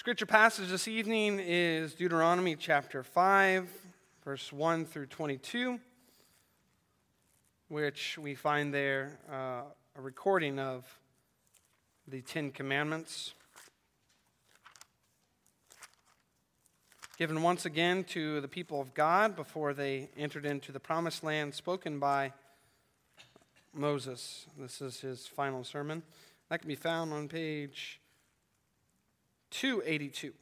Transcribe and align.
Scripture 0.00 0.24
passage 0.24 0.70
this 0.70 0.88
evening 0.88 1.38
is 1.38 1.92
Deuteronomy 1.92 2.56
chapter 2.56 3.02
5, 3.02 3.68
verse 4.24 4.50
1 4.50 4.86
through 4.86 5.04
22, 5.04 5.78
which 7.68 8.16
we 8.16 8.34
find 8.34 8.72
there 8.72 9.18
uh, 9.30 9.60
a 9.94 10.00
recording 10.00 10.58
of 10.58 10.86
the 12.08 12.22
Ten 12.22 12.50
Commandments. 12.50 13.34
Given 17.18 17.42
once 17.42 17.66
again 17.66 18.04
to 18.04 18.40
the 18.40 18.48
people 18.48 18.80
of 18.80 18.94
God 18.94 19.36
before 19.36 19.74
they 19.74 20.08
entered 20.16 20.46
into 20.46 20.72
the 20.72 20.80
promised 20.80 21.22
land, 21.22 21.52
spoken 21.52 21.98
by 21.98 22.32
Moses. 23.74 24.46
This 24.58 24.80
is 24.80 25.00
his 25.00 25.26
final 25.26 25.62
sermon. 25.62 26.02
That 26.48 26.60
can 26.60 26.68
be 26.68 26.74
found 26.74 27.12
on 27.12 27.28
page 27.28 27.99
282. 29.50 30.32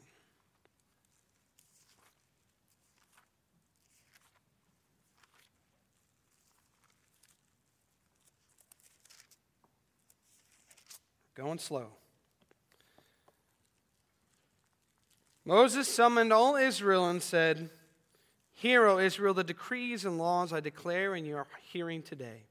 Going 11.34 11.59
slow. 11.59 11.87
Moses 15.45 15.89
summoned 15.89 16.33
all 16.33 16.56
Israel 16.56 17.09
and 17.09 17.23
said, 17.23 17.70
Hear, 18.53 18.87
O 18.87 18.98
Israel, 18.98 19.34
the 19.34 19.45
decrees 19.45 20.05
and 20.05 20.19
laws 20.19 20.53
I 20.53 20.59
declare 20.59 21.15
in 21.15 21.25
your 21.25 21.47
hearing 21.62 22.03
today. 22.03 22.43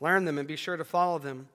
Learn 0.00 0.24
them 0.24 0.36
and 0.36 0.48
be 0.48 0.56
sure 0.56 0.76
to 0.76 0.84
follow 0.84 1.20
them. 1.20 1.48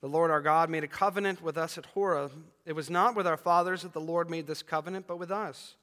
The 0.00 0.08
Lord 0.08 0.30
our 0.30 0.42
God 0.42 0.68
made 0.68 0.84
a 0.84 0.88
covenant 0.88 1.42
with 1.42 1.56
us 1.56 1.78
at 1.78 1.86
Horeb. 1.86 2.32
It 2.64 2.74
was 2.74 2.90
not 2.90 3.16
with 3.16 3.26
our 3.26 3.36
fathers 3.36 3.82
that 3.82 3.92
the 3.92 4.00
Lord 4.00 4.28
made 4.28 4.46
this 4.46 4.62
covenant, 4.62 5.06
but 5.06 5.18
with 5.18 5.30
us, 5.30 5.74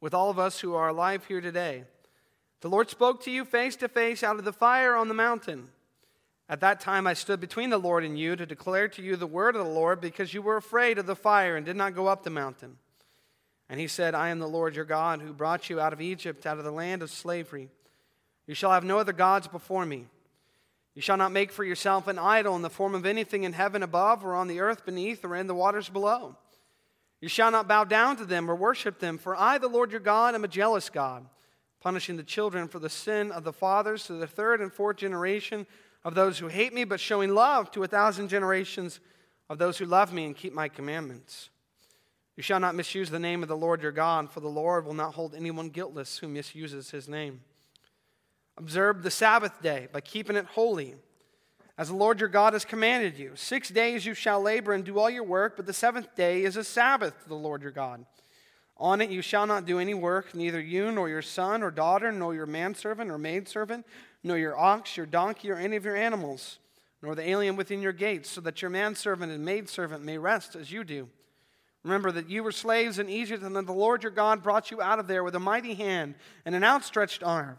with 0.00 0.14
all 0.14 0.30
of 0.30 0.38
us 0.38 0.60
who 0.60 0.74
are 0.74 0.88
alive 0.88 1.26
here 1.26 1.40
today. 1.40 1.84
The 2.62 2.70
Lord 2.70 2.88
spoke 2.88 3.22
to 3.24 3.30
you 3.30 3.44
face 3.44 3.76
to 3.76 3.88
face 3.88 4.22
out 4.22 4.38
of 4.38 4.44
the 4.44 4.52
fire 4.52 4.94
on 4.94 5.08
the 5.08 5.14
mountain. 5.14 5.68
At 6.48 6.60
that 6.60 6.80
time 6.80 7.06
I 7.06 7.14
stood 7.14 7.40
between 7.40 7.70
the 7.70 7.78
Lord 7.78 8.04
and 8.04 8.18
you 8.18 8.36
to 8.36 8.46
declare 8.46 8.88
to 8.88 9.02
you 9.02 9.16
the 9.16 9.26
word 9.26 9.56
of 9.56 9.64
the 9.64 9.72
Lord 9.72 10.00
because 10.00 10.32
you 10.32 10.42
were 10.42 10.56
afraid 10.56 10.98
of 10.98 11.06
the 11.06 11.16
fire 11.16 11.56
and 11.56 11.66
did 11.66 11.76
not 11.76 11.94
go 11.94 12.06
up 12.06 12.22
the 12.22 12.30
mountain. 12.30 12.78
And 13.68 13.80
he 13.80 13.88
said, 13.88 14.14
I 14.14 14.28
am 14.28 14.38
the 14.38 14.48
Lord 14.48 14.76
your 14.76 14.84
God 14.84 15.22
who 15.22 15.32
brought 15.32 15.70
you 15.70 15.80
out 15.80 15.92
of 15.92 16.00
Egypt, 16.00 16.46
out 16.46 16.58
of 16.58 16.64
the 16.64 16.70
land 16.70 17.02
of 17.02 17.10
slavery. 17.10 17.70
You 18.46 18.54
shall 18.54 18.72
have 18.72 18.84
no 18.84 18.98
other 18.98 19.12
gods 19.12 19.48
before 19.48 19.86
me. 19.86 20.06
You 20.94 21.02
shall 21.02 21.16
not 21.16 21.32
make 21.32 21.50
for 21.50 21.64
yourself 21.64 22.06
an 22.06 22.18
idol 22.18 22.54
in 22.54 22.62
the 22.62 22.70
form 22.70 22.94
of 22.94 23.06
anything 23.06 23.44
in 23.44 23.52
heaven 23.54 23.82
above, 23.82 24.24
or 24.24 24.34
on 24.34 24.48
the 24.48 24.60
earth 24.60 24.84
beneath, 24.84 25.24
or 25.24 25.34
in 25.34 25.46
the 25.46 25.54
waters 25.54 25.88
below. 25.88 26.36
You 27.20 27.28
shall 27.28 27.50
not 27.50 27.68
bow 27.68 27.84
down 27.84 28.16
to 28.16 28.24
them 28.24 28.50
or 28.50 28.54
worship 28.54 28.98
them, 28.98 29.16
for 29.16 29.36
I, 29.36 29.58
the 29.58 29.68
Lord 29.68 29.92
your 29.92 30.00
God, 30.00 30.34
am 30.34 30.44
a 30.44 30.48
jealous 30.48 30.90
God, 30.90 31.24
punishing 31.80 32.16
the 32.16 32.22
children 32.22 32.68
for 32.68 32.78
the 32.78 32.90
sin 32.90 33.30
of 33.30 33.44
the 33.44 33.52
fathers 33.52 34.04
to 34.04 34.14
the 34.14 34.26
third 34.26 34.60
and 34.60 34.72
fourth 34.72 34.96
generation 34.96 35.66
of 36.04 36.14
those 36.14 36.38
who 36.38 36.48
hate 36.48 36.74
me, 36.74 36.84
but 36.84 37.00
showing 37.00 37.34
love 37.34 37.70
to 37.70 37.84
a 37.84 37.88
thousand 37.88 38.28
generations 38.28 39.00
of 39.48 39.58
those 39.58 39.78
who 39.78 39.86
love 39.86 40.12
me 40.12 40.24
and 40.26 40.36
keep 40.36 40.52
my 40.52 40.68
commandments. 40.68 41.48
You 42.36 42.42
shall 42.42 42.60
not 42.60 42.74
misuse 42.74 43.10
the 43.10 43.18
name 43.18 43.42
of 43.42 43.48
the 43.48 43.56
Lord 43.56 43.82
your 43.82 43.92
God, 43.92 44.30
for 44.30 44.40
the 44.40 44.48
Lord 44.48 44.84
will 44.84 44.94
not 44.94 45.14
hold 45.14 45.34
anyone 45.34 45.68
guiltless 45.68 46.18
who 46.18 46.28
misuses 46.28 46.90
his 46.90 47.08
name. 47.08 47.42
Observe 48.58 49.02
the 49.02 49.10
Sabbath 49.10 49.62
day 49.62 49.88
by 49.92 50.00
keeping 50.00 50.36
it 50.36 50.44
holy, 50.44 50.94
as 51.78 51.88
the 51.88 51.96
Lord 51.96 52.20
your 52.20 52.28
God 52.28 52.52
has 52.52 52.64
commanded 52.64 53.18
you. 53.18 53.32
Six 53.34 53.70
days 53.70 54.04
you 54.04 54.14
shall 54.14 54.42
labor 54.42 54.72
and 54.72 54.84
do 54.84 54.98
all 54.98 55.08
your 55.08 55.24
work, 55.24 55.56
but 55.56 55.66
the 55.66 55.72
seventh 55.72 56.14
day 56.14 56.44
is 56.44 56.56
a 56.56 56.64
Sabbath 56.64 57.22
to 57.22 57.28
the 57.28 57.34
Lord 57.34 57.62
your 57.62 57.70
God. 57.70 58.04
On 58.76 59.00
it 59.00 59.10
you 59.10 59.22
shall 59.22 59.46
not 59.46 59.64
do 59.64 59.78
any 59.78 59.94
work, 59.94 60.34
neither 60.34 60.60
you 60.60 60.90
nor 60.92 61.08
your 61.08 61.22
son 61.22 61.62
or 61.62 61.70
daughter, 61.70 62.12
nor 62.12 62.34
your 62.34 62.46
manservant 62.46 63.10
or 63.10 63.18
maidservant, 63.18 63.86
nor 64.22 64.36
your 64.36 64.58
ox, 64.58 64.96
your 64.96 65.06
donkey, 65.06 65.50
or 65.50 65.56
any 65.56 65.76
of 65.76 65.84
your 65.84 65.96
animals, 65.96 66.58
nor 67.00 67.14
the 67.14 67.28
alien 67.28 67.56
within 67.56 67.80
your 67.80 67.92
gates, 67.92 68.28
so 68.28 68.40
that 68.40 68.60
your 68.60 68.70
manservant 68.70 69.32
and 69.32 69.44
maidservant 69.44 70.04
may 70.04 70.18
rest 70.18 70.54
as 70.54 70.70
you 70.70 70.84
do. 70.84 71.08
Remember 71.84 72.12
that 72.12 72.28
you 72.28 72.42
were 72.42 72.52
slaves 72.52 72.98
in 72.98 73.08
Egypt, 73.08 73.42
and 73.42 73.56
that 73.56 73.66
the 73.66 73.72
Lord 73.72 74.02
your 74.02 74.12
God 74.12 74.42
brought 74.42 74.70
you 74.70 74.82
out 74.82 74.98
of 74.98 75.08
there 75.08 75.24
with 75.24 75.34
a 75.34 75.40
mighty 75.40 75.74
hand 75.74 76.14
and 76.44 76.54
an 76.54 76.64
outstretched 76.64 77.22
arm. 77.22 77.56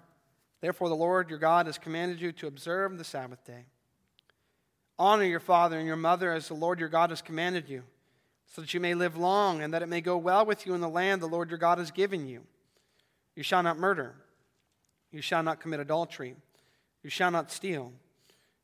Therefore, 0.64 0.88
the 0.88 0.96
Lord 0.96 1.30
your 1.30 1.40
God 1.40 1.66
has 1.66 1.78
commanded 1.78 2.22
you 2.22 2.32
to 2.32 2.48
observe 2.48 2.98
the 2.98 3.04
Sabbath 3.04 3.44
day. 3.44 3.66
Honor 4.98 5.26
your 5.26 5.42
father 5.42 5.78
and 5.78 5.86
your 5.86 5.98
mother 5.98 6.32
as 6.32 6.48
the 6.48 6.54
Lord 6.54 6.80
your 6.80 6.88
God 6.88 7.10
has 7.10 7.22
commanded 7.22 7.68
you, 7.68 7.84
so 8.48 8.62
that 8.62 8.74
you 8.74 8.80
may 8.80 8.94
live 8.94 9.18
long 9.18 9.62
and 9.62 9.74
that 9.74 9.82
it 9.82 9.90
may 9.90 10.00
go 10.00 10.16
well 10.16 10.46
with 10.46 10.66
you 10.66 10.74
in 10.74 10.80
the 10.80 10.88
land 10.88 11.22
the 11.22 11.28
Lord 11.28 11.50
your 11.50 11.58
God 11.58 11.80
has 11.80 11.92
given 11.92 12.26
you. 12.28 12.46
You 13.36 13.44
shall 13.44 13.62
not 13.62 13.78
murder. 13.78 14.16
You 15.12 15.20
shall 15.22 15.44
not 15.44 15.60
commit 15.60 15.82
adultery. 15.82 16.38
You 17.04 17.10
shall 17.10 17.30
not 17.30 17.52
steal. 17.52 17.92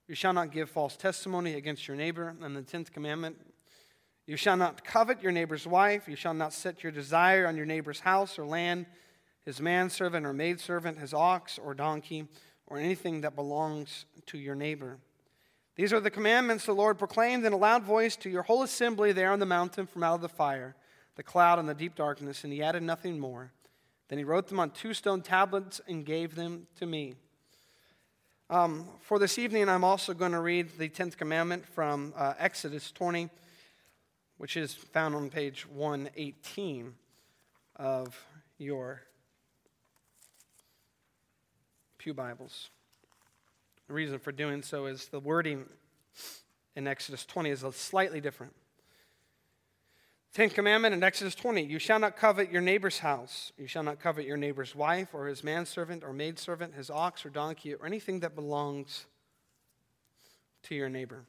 You 0.08 0.16
shall 0.16 0.32
not 0.32 0.54
give 0.54 0.70
false 0.70 0.96
testimony 0.96 1.56
against 1.56 1.86
your 1.86 1.98
neighbor. 1.98 2.34
And 2.42 2.56
the 2.56 2.62
tenth 2.62 2.94
commandment 2.94 3.36
you 4.26 4.38
shall 4.38 4.56
not 4.56 4.86
covet 4.86 5.22
your 5.22 5.34
neighbor's 5.34 5.68
wife. 5.68 6.08
You 6.08 6.16
shall 6.16 6.34
not 6.34 6.54
set 6.54 6.82
your 6.82 6.94
desire 6.94 7.46
on 7.46 7.58
your 7.58 7.66
neighbor's 7.66 8.00
house 8.00 8.40
or 8.40 8.46
land 8.46 8.86
his 9.46 9.62
manservant 9.62 10.26
or 10.26 10.34
maidservant, 10.34 11.00
his 11.00 11.14
ox 11.14 11.58
or 11.58 11.74
donkey, 11.74 12.28
or 12.68 12.78
anything 12.78 13.22
that 13.22 13.36
belongs 13.36 14.06
to 14.28 14.38
your 14.38 14.56
neighbor. 14.56 15.00
These 15.76 15.94
are 15.94 16.00
the 16.00 16.12
commandments 16.12 16.66
the 16.66 16.74
Lord 16.74 16.98
proclaimed 16.98 17.46
in 17.46 17.54
a 17.54 17.58
loud 17.58 17.84
voice 17.84 18.16
to 18.18 18.30
your 18.30 18.44
whole 18.44 18.64
assembly 18.64 19.12
there 19.12 19.32
on 19.32 19.40
the 19.40 19.46
mountain 19.46 19.88
from 19.88 20.04
out 20.04 20.16
of 20.16 20.22
the 20.22 20.30
fire, 20.30 20.76
the 21.16 21.24
cloud, 21.24 21.58
and 21.58 21.70
the 21.70 21.74
deep 21.74 21.96
darkness, 21.96 22.44
and 22.44 22.52
he 22.52 22.62
added 22.62 22.84
nothing 22.84 23.18
more. 23.18 23.52
Then 24.10 24.18
he 24.18 24.24
wrote 24.24 24.48
them 24.48 24.60
on 24.60 24.72
two 24.72 24.94
stone 24.94 25.22
tablets 25.22 25.80
and 25.88 26.06
gave 26.06 26.36
them 26.36 26.68
to 26.78 26.86
me. 26.86 27.16
Um, 28.50 28.88
for 29.02 29.20
this 29.20 29.38
evening, 29.38 29.70
I'm 29.70 29.84
also 29.84 30.14
going 30.14 30.32
to 30.32 30.42
read 30.42 30.78
the 30.78 30.90
10th 30.90 31.16
commandment 31.16 31.66
from 31.66 32.14
uh, 32.18 32.34
Exodus 32.40 32.92
20, 32.92 33.30
which 34.38 34.58
is 34.58 34.74
found 34.74 35.16
on 35.16 35.30
page 35.30 35.68
118 35.68 36.94
of 37.76 38.20
your 38.58 39.04
Pew 42.00 42.14
Bibles. 42.14 42.70
The 43.90 43.94
reason 43.94 44.20
for 44.20 44.32
doing 44.32 44.64
so 44.64 44.86
is 44.86 45.10
the 45.10 45.20
wording 45.20 45.66
in 46.74 46.88
Exodus 46.88 47.26
20 47.26 47.50
is 47.50 47.66
slightly 47.76 48.22
different. 48.22 48.54
Tenth 50.34 50.54
commandment 50.54 50.94
in 50.94 51.04
Exodus 51.04 51.36
20 51.36 51.62
You 51.62 51.78
shall 51.78 52.00
not 52.00 52.16
covet 52.16 52.54
your 52.54 52.62
neighbor's 52.62 53.00
house. 53.00 53.52
You 53.58 53.68
shall 53.68 53.84
not 53.84 54.00
covet 54.00 54.26
your 54.26 54.38
neighbor's 54.38 54.74
wife 54.74 55.09
or 55.14 55.28
his 55.28 55.44
manservant 55.44 56.06
or 56.06 56.14
maidservant, 56.14 56.74
his 56.74 56.90
ox 56.90 57.26
or 57.26 57.30
donkey, 57.30 57.74
or 57.74 57.86
anything 57.86 58.22
that 58.22 58.34
belongs 58.34 59.06
to 60.64 60.76
your 60.76 60.88
neighbor. 60.88 61.26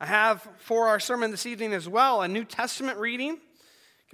I 0.00 0.06
have 0.06 0.44
for 0.58 0.88
our 0.88 0.98
sermon 0.98 1.30
this 1.30 1.46
evening 1.46 1.72
as 1.72 1.88
well 1.88 2.22
a 2.22 2.26
New 2.28 2.44
Testament 2.44 2.98
reading 2.98 3.38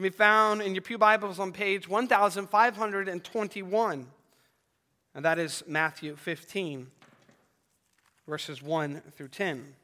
can 0.00 0.10
be 0.10 0.16
found 0.16 0.62
in 0.62 0.74
your 0.74 0.80
Pew 0.80 0.96
Bibles 0.96 1.38
on 1.38 1.52
page 1.52 1.86
1521. 1.86 4.06
And 5.14 5.24
that 5.26 5.38
is 5.38 5.62
Matthew 5.66 6.16
15, 6.16 6.86
verses 8.26 8.62
1 8.62 9.02
through 9.14 9.28
10. 9.28 9.74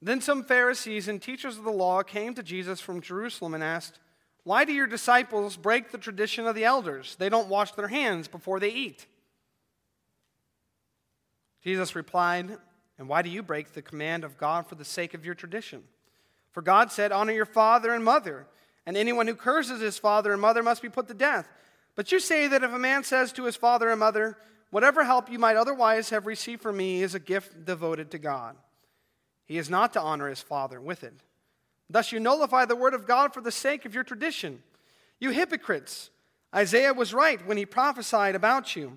Then 0.00 0.22
some 0.22 0.44
Pharisees 0.44 1.08
and 1.08 1.20
teachers 1.20 1.58
of 1.58 1.64
the 1.64 1.70
law 1.70 2.02
came 2.02 2.32
to 2.32 2.42
Jesus 2.42 2.80
from 2.80 3.02
Jerusalem 3.02 3.52
and 3.52 3.62
asked, 3.62 3.98
why 4.44 4.64
do 4.64 4.72
your 4.72 4.86
disciples 4.86 5.56
break 5.56 5.90
the 5.90 5.98
tradition 5.98 6.46
of 6.46 6.54
the 6.54 6.64
elders? 6.64 7.16
They 7.16 7.28
don't 7.28 7.48
wash 7.48 7.72
their 7.72 7.88
hands 7.88 8.28
before 8.28 8.60
they 8.60 8.70
eat. 8.70 9.06
Jesus 11.62 11.94
replied, 11.94 12.56
And 12.98 13.08
why 13.08 13.22
do 13.22 13.30
you 13.30 13.42
break 13.42 13.72
the 13.72 13.82
command 13.82 14.24
of 14.24 14.38
God 14.38 14.66
for 14.66 14.74
the 14.74 14.84
sake 14.84 15.14
of 15.14 15.24
your 15.24 15.34
tradition? 15.34 15.82
For 16.52 16.62
God 16.62 16.90
said, 16.90 17.12
Honor 17.12 17.32
your 17.32 17.46
father 17.46 17.92
and 17.92 18.04
mother, 18.04 18.46
and 18.86 18.96
anyone 18.96 19.26
who 19.26 19.34
curses 19.34 19.80
his 19.80 19.98
father 19.98 20.32
and 20.32 20.40
mother 20.40 20.62
must 20.62 20.82
be 20.82 20.88
put 20.88 21.08
to 21.08 21.14
death. 21.14 21.48
But 21.94 22.10
you 22.12 22.18
say 22.18 22.48
that 22.48 22.64
if 22.64 22.72
a 22.72 22.78
man 22.78 23.04
says 23.04 23.32
to 23.32 23.44
his 23.44 23.56
father 23.56 23.90
and 23.90 24.00
mother, 24.00 24.38
Whatever 24.70 25.04
help 25.04 25.30
you 25.30 25.38
might 25.38 25.56
otherwise 25.56 26.10
have 26.10 26.26
received 26.26 26.62
from 26.62 26.76
me 26.76 27.02
is 27.02 27.14
a 27.14 27.20
gift 27.20 27.64
devoted 27.64 28.12
to 28.12 28.18
God, 28.18 28.56
he 29.44 29.58
is 29.58 29.68
not 29.68 29.92
to 29.94 30.00
honor 30.00 30.28
his 30.28 30.40
father 30.40 30.80
with 30.80 31.02
it. 31.02 31.14
Thus 31.90 32.12
you 32.12 32.20
nullify 32.20 32.64
the 32.64 32.76
word 32.76 32.94
of 32.94 33.06
God 33.06 33.34
for 33.34 33.40
the 33.40 33.50
sake 33.50 33.84
of 33.84 33.94
your 33.94 34.04
tradition. 34.04 34.62
You 35.18 35.30
hypocrites! 35.30 36.10
Isaiah 36.54 36.94
was 36.94 37.12
right 37.12 37.44
when 37.46 37.56
he 37.56 37.66
prophesied 37.66 38.34
about 38.34 38.74
you. 38.76 38.96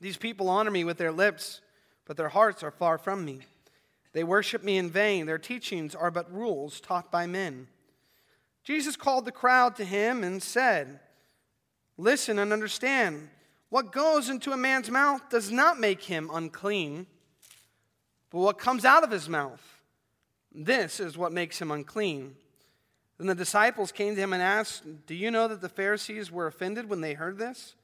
These 0.00 0.16
people 0.16 0.50
honor 0.50 0.70
me 0.70 0.82
with 0.82 0.98
their 0.98 1.12
lips, 1.12 1.60
but 2.04 2.16
their 2.16 2.28
hearts 2.28 2.62
are 2.64 2.72
far 2.72 2.98
from 2.98 3.24
me. 3.24 3.40
They 4.12 4.24
worship 4.24 4.62
me 4.62 4.78
in 4.78 4.90
vain. 4.90 5.26
Their 5.26 5.38
teachings 5.38 5.94
are 5.94 6.10
but 6.10 6.32
rules 6.32 6.80
taught 6.80 7.10
by 7.10 7.26
men. 7.26 7.68
Jesus 8.64 8.96
called 8.96 9.24
the 9.24 9.32
crowd 9.32 9.76
to 9.76 9.84
him 9.84 10.22
and 10.22 10.42
said, 10.42 11.00
Listen 11.96 12.38
and 12.38 12.52
understand. 12.52 13.28
What 13.68 13.92
goes 13.92 14.28
into 14.28 14.52
a 14.52 14.56
man's 14.56 14.90
mouth 14.90 15.30
does 15.30 15.50
not 15.50 15.80
make 15.80 16.02
him 16.02 16.30
unclean, 16.32 17.06
but 18.30 18.40
what 18.40 18.58
comes 18.58 18.84
out 18.84 19.04
of 19.04 19.10
his 19.10 19.28
mouth, 19.28 19.71
this 20.54 21.00
is 21.00 21.16
what 21.16 21.32
makes 21.32 21.60
him 21.60 21.70
unclean. 21.70 22.36
Then 23.18 23.26
the 23.26 23.34
disciples 23.34 23.92
came 23.92 24.14
to 24.14 24.20
him 24.20 24.32
and 24.32 24.42
asked, 24.42 24.82
Do 25.06 25.14
you 25.14 25.30
know 25.30 25.48
that 25.48 25.60
the 25.60 25.68
Pharisees 25.68 26.30
were 26.30 26.46
offended 26.46 26.88
when 26.88 27.00
they 27.00 27.14
heard 27.14 27.38
this? 27.38 27.74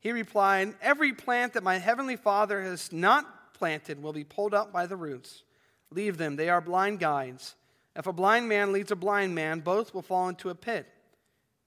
He 0.00 0.12
replied, 0.12 0.74
Every 0.80 1.12
plant 1.12 1.52
that 1.54 1.62
my 1.62 1.78
heavenly 1.78 2.16
Father 2.16 2.62
has 2.62 2.92
not 2.92 3.54
planted 3.54 4.02
will 4.02 4.12
be 4.12 4.24
pulled 4.24 4.54
up 4.54 4.72
by 4.72 4.86
the 4.86 4.96
roots. 4.96 5.42
Leave 5.90 6.16
them, 6.16 6.36
they 6.36 6.48
are 6.48 6.60
blind 6.60 7.00
guides. 7.00 7.56
If 7.96 8.06
a 8.06 8.12
blind 8.12 8.48
man 8.48 8.72
leads 8.72 8.92
a 8.92 8.96
blind 8.96 9.34
man, 9.34 9.60
both 9.60 9.92
will 9.92 10.02
fall 10.02 10.28
into 10.28 10.50
a 10.50 10.54
pit. 10.54 10.86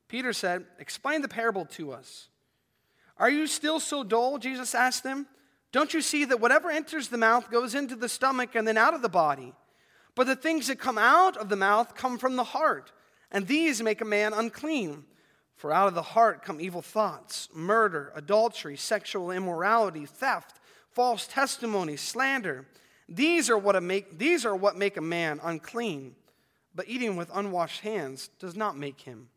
Peter 0.07 0.33
said, 0.33 0.65
Explain 0.79 1.21
the 1.21 1.27
parable 1.27 1.65
to 1.65 1.91
us. 1.91 2.29
Are 3.17 3.29
you 3.29 3.47
still 3.47 3.79
so 3.79 4.03
dull? 4.03 4.37
Jesus 4.37 4.73
asked 4.73 5.03
them. 5.03 5.27
Don't 5.71 5.93
you 5.93 6.01
see 6.01 6.25
that 6.25 6.39
whatever 6.39 6.69
enters 6.69 7.09
the 7.09 7.17
mouth 7.17 7.51
goes 7.51 7.75
into 7.75 7.95
the 7.95 8.09
stomach 8.09 8.55
and 8.55 8.67
then 8.67 8.77
out 8.77 8.93
of 8.93 9.01
the 9.01 9.09
body? 9.09 9.53
But 10.15 10.27
the 10.27 10.35
things 10.35 10.67
that 10.67 10.79
come 10.79 10.97
out 10.97 11.37
of 11.37 11.49
the 11.49 11.55
mouth 11.55 11.95
come 11.95 12.17
from 12.17 12.35
the 12.35 12.43
heart, 12.43 12.91
and 13.31 13.47
these 13.47 13.81
make 13.81 14.01
a 14.01 14.05
man 14.05 14.33
unclean. 14.33 15.05
For 15.55 15.71
out 15.71 15.87
of 15.87 15.95
the 15.95 16.01
heart 16.01 16.43
come 16.43 16.59
evil 16.59 16.81
thoughts, 16.81 17.47
murder, 17.53 18.11
adultery, 18.15 18.75
sexual 18.75 19.31
immorality, 19.31 20.05
theft, 20.05 20.59
false 20.91 21.25
testimony, 21.27 21.95
slander. 21.95 22.67
These 23.07 23.49
are 23.49 23.57
what 23.57 23.81
make, 23.81 24.17
these 24.17 24.45
are 24.45 24.55
what 24.55 24.77
make 24.77 24.97
a 24.97 25.01
man 25.01 25.39
unclean. 25.43 26.15
But 26.75 26.87
eating 26.87 27.15
with 27.15 27.29
unwashed 27.33 27.81
hands 27.81 28.29
does 28.39 28.55
not 28.55 28.77
make 28.77 29.01
him 29.01 29.29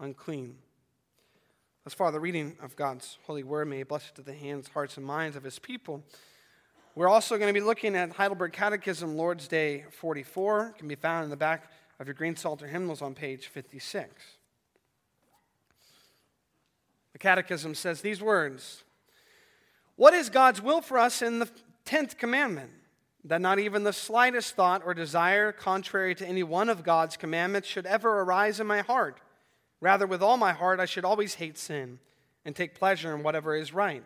unclean. 0.00 0.56
As 1.86 1.94
far 1.94 2.12
the 2.12 2.20
reading 2.20 2.56
of 2.62 2.76
God's 2.76 3.18
holy 3.26 3.42
word, 3.42 3.68
may 3.68 3.80
it 3.80 3.88
bless 3.88 4.08
it 4.08 4.14
to 4.16 4.22
the 4.22 4.34
hands, 4.34 4.68
hearts, 4.68 4.96
and 4.96 5.06
minds 5.06 5.36
of 5.36 5.42
his 5.42 5.58
people. 5.58 6.04
We're 6.94 7.08
also 7.08 7.38
going 7.38 7.48
to 7.48 7.58
be 7.58 7.64
looking 7.64 7.96
at 7.96 8.12
Heidelberg 8.12 8.52
Catechism, 8.52 9.16
Lord's 9.16 9.48
Day 9.48 9.84
44. 9.90 10.68
It 10.68 10.78
can 10.78 10.88
be 10.88 10.94
found 10.94 11.24
in 11.24 11.30
the 11.30 11.36
back 11.36 11.70
of 11.98 12.06
your 12.06 12.14
Green 12.14 12.36
Psalter 12.36 12.66
hymnals 12.66 13.00
on 13.00 13.14
page 13.14 13.46
56. 13.46 14.10
The 17.12 17.18
Catechism 17.18 17.74
says 17.74 18.00
these 18.00 18.20
words 18.20 18.84
What 19.96 20.14
is 20.14 20.28
God's 20.28 20.60
will 20.60 20.80
for 20.80 20.98
us 20.98 21.22
in 21.22 21.38
the 21.38 21.48
10th 21.86 22.18
commandment? 22.18 22.70
That 23.24 23.40
not 23.40 23.58
even 23.58 23.84
the 23.84 23.92
slightest 23.92 24.56
thought 24.56 24.82
or 24.84 24.94
desire 24.94 25.52
contrary 25.52 26.14
to 26.16 26.26
any 26.26 26.42
one 26.42 26.68
of 26.68 26.82
God's 26.82 27.16
commandments 27.16 27.68
should 27.68 27.86
ever 27.86 28.20
arise 28.20 28.58
in 28.58 28.66
my 28.66 28.80
heart 28.80 29.20
Rather, 29.82 30.06
with 30.06 30.22
all 30.22 30.36
my 30.36 30.52
heart, 30.52 30.78
I 30.78 30.84
should 30.84 31.04
always 31.04 31.34
hate 31.34 31.58
sin 31.58 31.98
and 32.44 32.54
take 32.54 32.76
pleasure 32.76 33.12
in 33.16 33.24
whatever 33.24 33.56
is 33.56 33.74
right. 33.74 34.04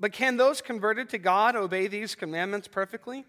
But 0.00 0.12
can 0.12 0.36
those 0.36 0.60
converted 0.60 1.08
to 1.10 1.18
God 1.18 1.56
obey 1.56 1.86
these 1.86 2.14
commandments 2.14 2.68
perfectly? 2.68 3.26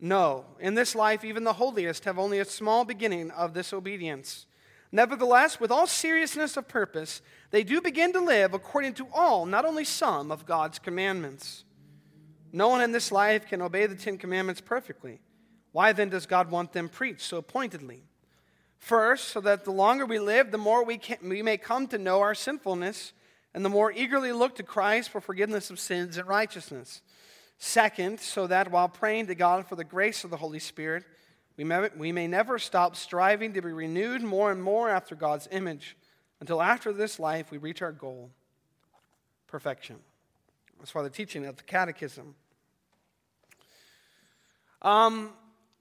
No. 0.00 0.44
In 0.60 0.74
this 0.74 0.94
life, 0.94 1.24
even 1.24 1.44
the 1.44 1.54
holiest 1.54 2.04
have 2.04 2.18
only 2.18 2.38
a 2.38 2.44
small 2.44 2.84
beginning 2.84 3.30
of 3.30 3.54
this 3.54 3.72
obedience. 3.72 4.46
Nevertheless, 4.92 5.60
with 5.60 5.70
all 5.70 5.86
seriousness 5.86 6.56
of 6.56 6.68
purpose, 6.68 7.22
they 7.50 7.62
do 7.62 7.80
begin 7.80 8.12
to 8.12 8.20
live 8.20 8.54
according 8.54 8.94
to 8.94 9.06
all, 9.12 9.46
not 9.46 9.64
only 9.64 9.84
some, 9.84 10.30
of 10.30 10.46
God's 10.46 10.78
commandments. 10.78 11.64
No 12.52 12.68
one 12.68 12.80
in 12.80 12.92
this 12.92 13.12
life 13.12 13.46
can 13.46 13.62
obey 13.62 13.86
the 13.86 13.94
Ten 13.94 14.18
Commandments 14.18 14.60
perfectly. 14.60 15.20
Why 15.72 15.92
then 15.92 16.08
does 16.08 16.26
God 16.26 16.50
want 16.50 16.72
them 16.72 16.88
preached 16.88 17.22
so 17.22 17.42
pointedly? 17.42 18.04
First, 18.78 19.28
so 19.28 19.40
that 19.40 19.64
the 19.64 19.72
longer 19.72 20.06
we 20.06 20.18
live, 20.18 20.50
the 20.50 20.58
more 20.58 20.84
we, 20.84 20.98
can, 20.98 21.18
we 21.22 21.42
may 21.42 21.56
come 21.56 21.86
to 21.88 21.98
know 21.98 22.20
our 22.20 22.34
sinfulness 22.34 23.12
and 23.56 23.64
the 23.64 23.70
more 23.70 23.90
eagerly 23.90 24.32
look 24.32 24.54
to 24.56 24.62
Christ 24.62 25.08
for 25.08 25.18
forgiveness 25.18 25.70
of 25.70 25.80
sins 25.80 26.18
and 26.18 26.28
righteousness. 26.28 27.00
Second, 27.56 28.20
so 28.20 28.46
that 28.46 28.70
while 28.70 28.86
praying 28.86 29.28
to 29.28 29.34
God 29.34 29.66
for 29.66 29.76
the 29.76 29.82
grace 29.82 30.24
of 30.24 30.30
the 30.30 30.36
Holy 30.36 30.58
Spirit, 30.58 31.04
we 31.56 31.64
may, 31.64 31.88
we 31.96 32.12
may 32.12 32.26
never 32.26 32.58
stop 32.58 32.96
striving 32.96 33.54
to 33.54 33.62
be 33.62 33.72
renewed 33.72 34.22
more 34.22 34.52
and 34.52 34.62
more 34.62 34.90
after 34.90 35.14
God's 35.14 35.48
image 35.50 35.96
until 36.38 36.60
after 36.60 36.92
this 36.92 37.18
life 37.18 37.50
we 37.50 37.56
reach 37.56 37.80
our 37.80 37.92
goal 37.92 38.30
perfection. 39.46 39.96
As 40.82 40.90
for 40.90 41.02
the 41.02 41.08
teaching 41.08 41.46
of 41.46 41.56
the 41.56 41.62
Catechism. 41.62 42.34
Um, 44.82 45.32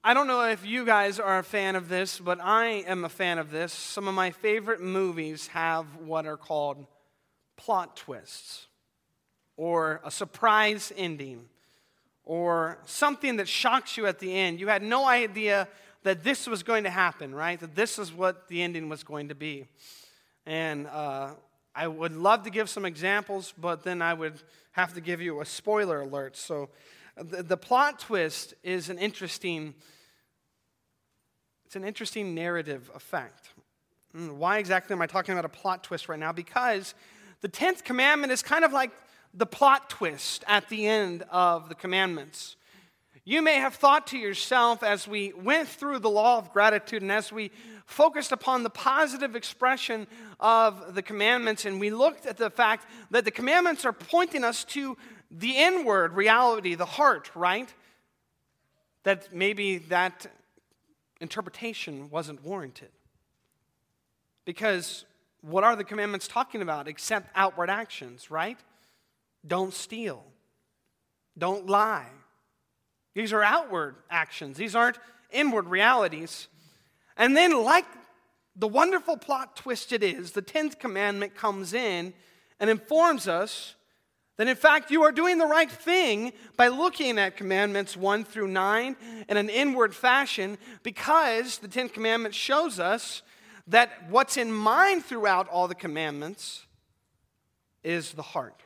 I 0.02 0.14
don't 0.14 0.28
know 0.28 0.48
if 0.48 0.66
you 0.66 0.86
guys 0.86 1.20
are 1.20 1.40
a 1.40 1.44
fan 1.44 1.76
of 1.76 1.90
this, 1.90 2.20
but 2.20 2.40
I 2.40 2.86
am 2.88 3.04
a 3.04 3.10
fan 3.10 3.38
of 3.38 3.52
this. 3.52 3.74
Some 3.74 4.08
of 4.08 4.16
my 4.16 4.32
favorite 4.32 4.80
movies 4.80 5.48
have 5.48 5.88
what 5.98 6.26
are 6.26 6.38
called 6.38 6.86
plot 7.58 7.96
twists, 7.96 8.68
or 9.58 10.02
a 10.04 10.12
surprise 10.12 10.92
ending, 10.98 11.48
or 12.24 12.78
something 12.86 13.38
that 13.38 13.48
shocks 13.48 13.98
you 13.98 14.08
at 14.08 14.20
the 14.20 14.36
end. 14.36 14.60
You 14.60 14.68
had 14.68 14.84
no 14.84 15.06
idea 15.06 15.68
that 16.04 16.24
this 16.24 16.48
was 16.48 16.64
going 16.64 16.84
to 16.84 16.90
happen, 16.90 17.34
right? 17.34 17.60
That 17.60 17.76
this 17.76 17.98
is 17.98 18.14
what 18.14 18.48
the 18.48 18.62
ending 18.62 18.90
was 18.90 19.04
going 19.04 19.30
to 19.30 19.36
be. 19.36 19.66
And 20.46 20.88
uh, 20.88 21.32
I 21.74 21.88
would 21.88 22.14
love 22.14 22.44
to 22.44 22.50
give 22.50 22.70
some 22.70 22.86
examples, 22.86 23.54
but 23.58 23.84
then 23.84 24.02
I 24.02 24.14
would 24.14 24.36
have 24.72 24.94
to 24.94 25.02
give 25.02 25.22
you 25.22 25.42
a 25.42 25.46
spoiler 25.46 26.02
alert. 26.02 26.38
So 26.38 26.70
the, 27.18 27.44
the 27.44 27.58
plot 27.58 28.00
twist 28.00 28.54
is 28.64 28.90
an 28.90 28.98
interesting 28.98 29.74
it's 31.66 31.76
an 31.76 31.84
interesting 31.84 32.36
narrative 32.36 32.92
effect. 32.94 33.50
Hmm, 34.14 34.38
why 34.38 34.60
exactly 34.60 34.94
am 34.94 35.02
I 35.02 35.08
talking 35.08 35.34
about 35.34 35.46
a 35.46 35.50
plot 35.50 35.84
twist 35.84 36.08
right 36.08 36.20
now? 36.20 36.32
Because 36.32 36.94
the 37.46 37.52
10th 37.52 37.84
commandment 37.84 38.34
is 38.34 38.42
kind 38.42 38.66
of 38.66 38.74
like 38.74 38.90
the 39.32 39.46
plot 39.46 39.88
twist 39.88 40.44
at 40.48 40.68
the 40.68 40.88
end 40.88 41.24
of 41.30 41.70
the 41.70 41.76
commandments. 41.76 42.56
You 43.24 43.44
may 43.44 43.58
have 43.58 43.76
thought 43.76 44.08
to 44.08 44.18
yourself 44.18 44.82
as 44.82 45.08
we 45.08 45.32
went 45.32 45.70
through 45.70 46.00
the 46.00 46.10
law 46.10 46.40
of 46.40 46.52
gratitude 46.52 47.04
and 47.04 47.12
as 47.12 47.32
we 47.32 47.52
focused 47.86 48.32
upon 48.32 48.64
the 48.64 48.72
positive 48.72 49.36
expression 49.36 50.08
of 50.40 50.96
the 50.96 51.04
commandments 51.04 51.66
and 51.66 51.80
we 51.80 51.92
looked 51.92 52.26
at 52.26 52.38
the 52.38 52.50
fact 52.50 52.88
that 53.12 53.26
the 53.26 53.30
commandments 53.30 53.86
are 53.86 53.94
pointing 53.94 54.44
us 54.44 54.64
to 54.64 54.98
the 55.30 55.56
inward 55.56 56.14
reality, 56.14 56.74
the 56.74 56.84
heart, 56.84 57.30
right? 57.36 57.72
That 59.04 59.32
maybe 59.32 59.78
that 59.90 60.26
interpretation 61.22 62.10
wasn't 62.10 62.44
warranted. 62.44 62.90
Because 64.46 65.06
what 65.48 65.64
are 65.64 65.76
the 65.76 65.84
commandments 65.84 66.28
talking 66.28 66.62
about 66.62 66.88
except 66.88 67.30
outward 67.36 67.70
actions, 67.70 68.32
right? 68.32 68.58
Don't 69.46 69.74
steal. 69.74 70.24
Don't 71.38 71.68
lie. 71.68 72.10
These 73.14 73.32
are 73.32 73.44
outward 73.44 73.96
actions, 74.10 74.58
these 74.58 74.76
aren't 74.76 74.98
inward 75.32 75.68
realities. 75.68 76.48
And 77.18 77.36
then, 77.36 77.64
like 77.64 77.86
the 78.56 78.68
wonderful 78.68 79.18
plot 79.18 79.56
twist 79.56 79.94
it 79.94 80.04
is, 80.04 80.32
the 80.32 80.42
10th 80.42 80.80
commandment 80.80 81.36
comes 81.36 81.74
in 81.74 82.14
and 82.60 82.70
informs 82.70 83.28
us 83.28 83.76
that 84.38 84.48
in 84.48 84.56
fact 84.56 84.92
you 84.92 85.04
are 85.04 85.12
doing 85.12 85.38
the 85.38 85.46
right 85.46 85.72
thing 85.72 86.34
by 86.58 86.68
looking 86.68 87.18
at 87.18 87.38
commandments 87.38 87.96
1 87.96 88.26
through 88.26 88.48
9 88.48 88.98
in 89.30 89.38
an 89.38 89.50
inward 89.50 89.96
fashion 89.96 90.58
because 90.84 91.60
the 91.60 91.68
10th 91.68 91.94
commandment 91.94 92.36
shows 92.36 92.80
us 92.80 93.22
that 93.68 94.10
what's 94.10 94.38
in 94.38 94.52
mind 94.52 95.04
throughout 95.06 95.50
all 95.50 95.68
the 95.68 95.76
commandments 95.76 96.66
is 97.84 98.14
the 98.14 98.22
heart. 98.22 98.62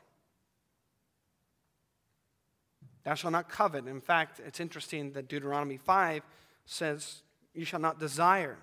Thou 3.03 3.13
shalt 3.15 3.31
not 3.31 3.49
covet. 3.49 3.87
In 3.87 4.01
fact, 4.01 4.39
it's 4.45 4.59
interesting 4.59 5.13
that 5.13 5.27
Deuteronomy 5.27 5.77
5 5.77 6.21
says, 6.65 7.23
You 7.53 7.65
shall 7.65 7.79
not 7.79 7.99
desire. 7.99 8.57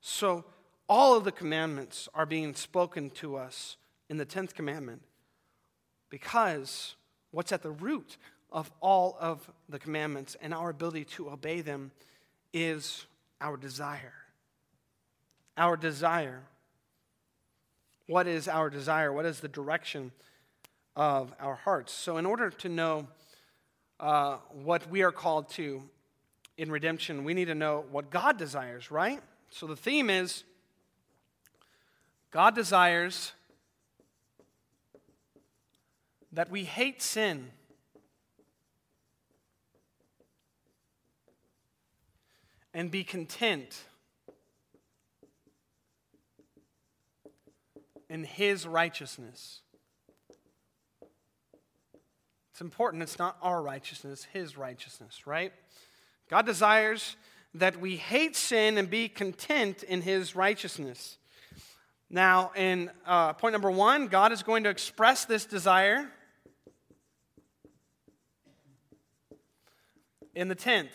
So, 0.00 0.44
all 0.88 1.16
of 1.16 1.24
the 1.24 1.32
commandments 1.32 2.08
are 2.14 2.26
being 2.26 2.54
spoken 2.54 3.10
to 3.10 3.36
us 3.36 3.76
in 4.08 4.16
the 4.16 4.26
10th 4.26 4.54
commandment 4.54 5.02
because 6.08 6.96
what's 7.30 7.52
at 7.52 7.62
the 7.62 7.70
root 7.70 8.16
of 8.50 8.70
all 8.80 9.16
of 9.20 9.48
the 9.68 9.78
commandments 9.78 10.36
and 10.40 10.52
our 10.52 10.70
ability 10.70 11.04
to 11.04 11.30
obey 11.30 11.60
them 11.60 11.92
is 12.52 13.06
our 13.40 13.56
desire. 13.56 14.19
Our 15.60 15.76
desire. 15.76 16.40
What 18.06 18.26
is 18.26 18.48
our 18.48 18.70
desire? 18.70 19.12
What 19.12 19.26
is 19.26 19.40
the 19.40 19.48
direction 19.48 20.10
of 20.96 21.34
our 21.38 21.54
hearts? 21.54 21.92
So, 21.92 22.16
in 22.16 22.24
order 22.24 22.48
to 22.48 22.68
know 22.70 23.08
uh, 24.00 24.38
what 24.64 24.88
we 24.88 25.02
are 25.02 25.12
called 25.12 25.50
to 25.50 25.82
in 26.56 26.70
redemption, 26.70 27.24
we 27.24 27.34
need 27.34 27.44
to 27.44 27.54
know 27.54 27.84
what 27.90 28.08
God 28.08 28.38
desires, 28.38 28.90
right? 28.90 29.20
So, 29.50 29.66
the 29.66 29.76
theme 29.76 30.08
is 30.08 30.44
God 32.30 32.54
desires 32.54 33.32
that 36.32 36.50
we 36.50 36.64
hate 36.64 37.02
sin. 37.02 37.50
and 42.72 42.88
be 42.88 43.02
content 43.02 43.82
in 48.10 48.24
his 48.24 48.66
righteousness. 48.66 49.60
It's 52.50 52.60
important, 52.60 53.04
it's 53.04 53.18
not 53.18 53.38
our 53.40 53.62
righteousness, 53.62 54.26
his 54.32 54.58
righteousness, 54.58 55.26
right? 55.26 55.52
God 56.28 56.44
desires 56.44 57.16
that 57.54 57.80
we 57.80 57.96
hate 57.96 58.36
sin 58.36 58.76
and 58.76 58.90
be 58.90 59.08
content 59.08 59.84
in 59.84 60.02
his 60.02 60.34
righteousness. 60.36 61.16
Now, 62.10 62.50
in 62.56 62.90
uh, 63.06 63.32
point 63.34 63.52
number 63.52 63.70
one, 63.70 64.08
God 64.08 64.32
is 64.32 64.42
going 64.42 64.64
to 64.64 64.70
express 64.70 65.24
this 65.24 65.44
desire 65.44 66.10
in 70.34 70.48
the 70.48 70.56
10th 70.56 70.88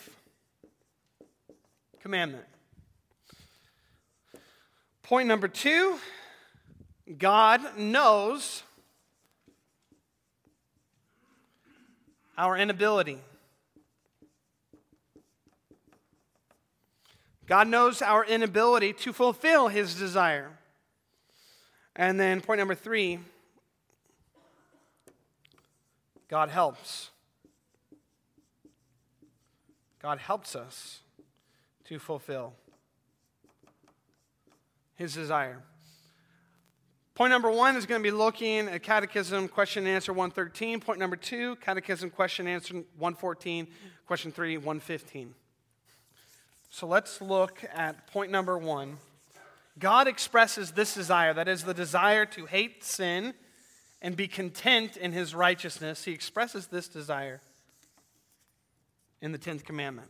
commandment. 2.02 2.46
Point 5.04 5.28
number 5.28 5.48
two 5.48 5.98
God 7.18 7.78
knows 7.78 8.64
our 12.38 12.58
inability. 12.58 13.20
God 17.46 17.68
knows 17.68 18.02
our 18.02 18.26
inability 18.26 18.94
to 18.94 19.14
fulfill 19.14 19.68
his 19.68 19.94
desire. 19.96 20.52
And 21.96 22.20
then 22.20 22.42
point 22.42 22.60
number 22.60 22.76
three 22.76 23.20
God 26.28 26.50
helps. 26.50 27.12
God 30.02 30.18
helps 30.18 30.56
us 30.56 31.02
to 31.86 32.00
fulfill 32.00 32.54
his 34.96 35.14
desire. 35.14 35.62
Point 37.16 37.32
number 37.32 37.50
one 37.50 37.78
is 37.78 37.86
going 37.86 38.02
to 38.02 38.04
be 38.04 38.16
looking 38.16 38.68
at 38.68 38.84
Catechism 38.84 39.48
question 39.48 39.88
and 39.88 39.96
answer 39.96 40.12
113. 40.12 40.82
Point 40.82 41.00
number 41.00 41.16
two, 41.16 41.56
Catechism 41.58 42.10
question 42.10 42.46
and 42.46 42.56
answer 42.56 42.74
114. 42.74 43.68
Question 44.06 44.34
three, 44.34 44.58
115. 44.58 45.34
So 46.70 46.88
let's 46.88 47.22
look 47.22 47.64
at 47.74 48.06
point 48.08 48.32
number 48.32 48.58
one. 48.58 48.98
God 49.80 50.10
expresses 50.10 50.72
this 50.72 50.94
desire, 50.94 51.34
that 51.34 51.48
is, 51.48 51.64
the 51.64 51.74
desire 51.74 52.26
to 52.26 52.48
hate 52.48 52.84
sin 52.84 53.34
and 54.02 54.18
be 54.18 54.28
content 54.28 54.98
in 54.98 55.14
his 55.14 55.34
righteousness. 55.34 56.04
He 56.04 56.12
expresses 56.12 56.68
this 56.68 56.90
desire 56.90 57.40
in 59.22 59.32
the 59.32 59.40
10th 59.40 59.64
commandment. 59.64 60.10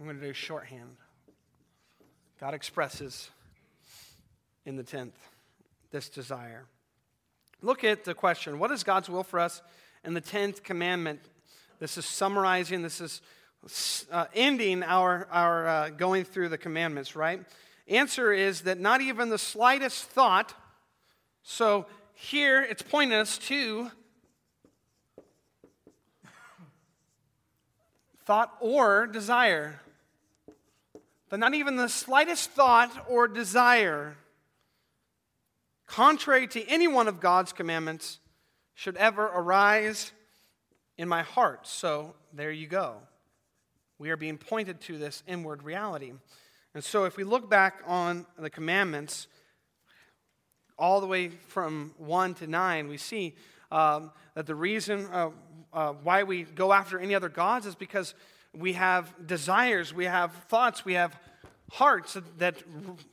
I'm 0.00 0.06
going 0.06 0.18
to 0.18 0.26
do 0.26 0.32
shorthand. 0.32 0.96
God 2.38 2.52
expresses 2.52 3.30
in 4.66 4.76
the 4.76 4.84
10th 4.84 5.12
this 5.90 6.08
desire. 6.08 6.66
Look 7.62 7.82
at 7.82 8.04
the 8.04 8.14
question 8.14 8.58
what 8.58 8.70
is 8.70 8.84
God's 8.84 9.08
will 9.08 9.24
for 9.24 9.40
us 9.40 9.62
in 10.04 10.12
the 10.12 10.20
10th 10.20 10.62
commandment? 10.62 11.20
This 11.78 11.96
is 11.96 12.04
summarizing, 12.04 12.82
this 12.82 13.00
is 13.00 13.22
uh, 14.12 14.26
ending 14.34 14.82
our, 14.82 15.26
our 15.30 15.66
uh, 15.66 15.90
going 15.90 16.24
through 16.24 16.50
the 16.50 16.58
commandments, 16.58 17.16
right? 17.16 17.40
Answer 17.88 18.32
is 18.32 18.62
that 18.62 18.78
not 18.78 19.00
even 19.00 19.30
the 19.30 19.38
slightest 19.38 20.04
thought. 20.04 20.54
So 21.42 21.86
here 22.12 22.62
it's 22.62 22.82
pointing 22.82 23.18
us 23.18 23.38
to 23.38 23.90
thought 28.24 28.52
or 28.60 29.06
desire 29.06 29.80
but 31.28 31.40
not 31.40 31.54
even 31.54 31.76
the 31.76 31.88
slightest 31.88 32.50
thought 32.50 33.06
or 33.08 33.26
desire, 33.28 34.16
contrary 35.86 36.46
to 36.48 36.64
any 36.68 36.86
one 36.88 37.08
of 37.08 37.20
God's 37.20 37.52
commandments, 37.52 38.18
should 38.74 38.96
ever 38.96 39.24
arise 39.24 40.12
in 40.98 41.08
my 41.08 41.22
heart. 41.22 41.66
So 41.66 42.14
there 42.32 42.50
you 42.50 42.66
go. 42.66 42.96
We 43.98 44.10
are 44.10 44.16
being 44.16 44.38
pointed 44.38 44.80
to 44.82 44.98
this 44.98 45.22
inward 45.26 45.62
reality. 45.62 46.12
And 46.74 46.84
so 46.84 47.04
if 47.04 47.16
we 47.16 47.24
look 47.24 47.48
back 47.48 47.82
on 47.86 48.26
the 48.38 48.50
commandments, 48.50 49.28
all 50.78 51.00
the 51.00 51.06
way 51.06 51.30
from 51.30 51.94
1 51.96 52.34
to 52.34 52.46
9, 52.46 52.88
we 52.88 52.98
see 52.98 53.34
um, 53.72 54.12
that 54.34 54.46
the 54.46 54.54
reason 54.54 55.06
uh, 55.06 55.30
uh, 55.72 55.92
why 56.02 56.22
we 56.22 56.42
go 56.42 56.72
after 56.72 56.98
any 56.98 57.14
other 57.14 57.30
gods 57.30 57.64
is 57.64 57.74
because 57.74 58.14
we 58.58 58.74
have 58.74 59.12
desires, 59.26 59.92
we 59.92 60.06
have 60.06 60.32
thoughts, 60.48 60.84
we 60.84 60.94
have 60.94 61.18
hearts 61.72 62.16
that 62.38 62.56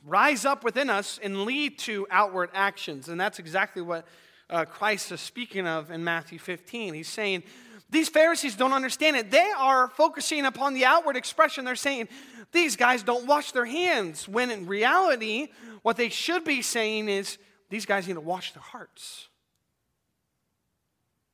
rise 0.04 0.44
up 0.44 0.64
within 0.64 0.88
us 0.88 1.18
and 1.22 1.44
lead 1.44 1.78
to 1.80 2.06
outward 2.10 2.50
actions. 2.54 3.08
And 3.08 3.20
that's 3.20 3.38
exactly 3.38 3.82
what 3.82 4.06
uh, 4.48 4.64
Christ 4.64 5.10
is 5.12 5.20
speaking 5.20 5.66
of 5.66 5.90
in 5.90 6.04
Matthew 6.04 6.38
15. 6.38 6.94
He's 6.94 7.08
saying, 7.08 7.42
These 7.90 8.08
Pharisees 8.08 8.54
don't 8.56 8.72
understand 8.72 9.16
it. 9.16 9.30
They 9.30 9.50
are 9.56 9.88
focusing 9.88 10.46
upon 10.46 10.74
the 10.74 10.84
outward 10.84 11.16
expression. 11.16 11.64
They're 11.64 11.76
saying, 11.76 12.08
These 12.52 12.76
guys 12.76 13.02
don't 13.02 13.26
wash 13.26 13.52
their 13.52 13.64
hands. 13.64 14.28
When 14.28 14.50
in 14.50 14.66
reality, 14.66 15.48
what 15.82 15.96
they 15.96 16.08
should 16.08 16.44
be 16.44 16.62
saying 16.62 17.08
is, 17.08 17.38
These 17.70 17.86
guys 17.86 18.06
need 18.06 18.14
to 18.14 18.20
wash 18.20 18.52
their 18.52 18.62
hearts. 18.62 19.28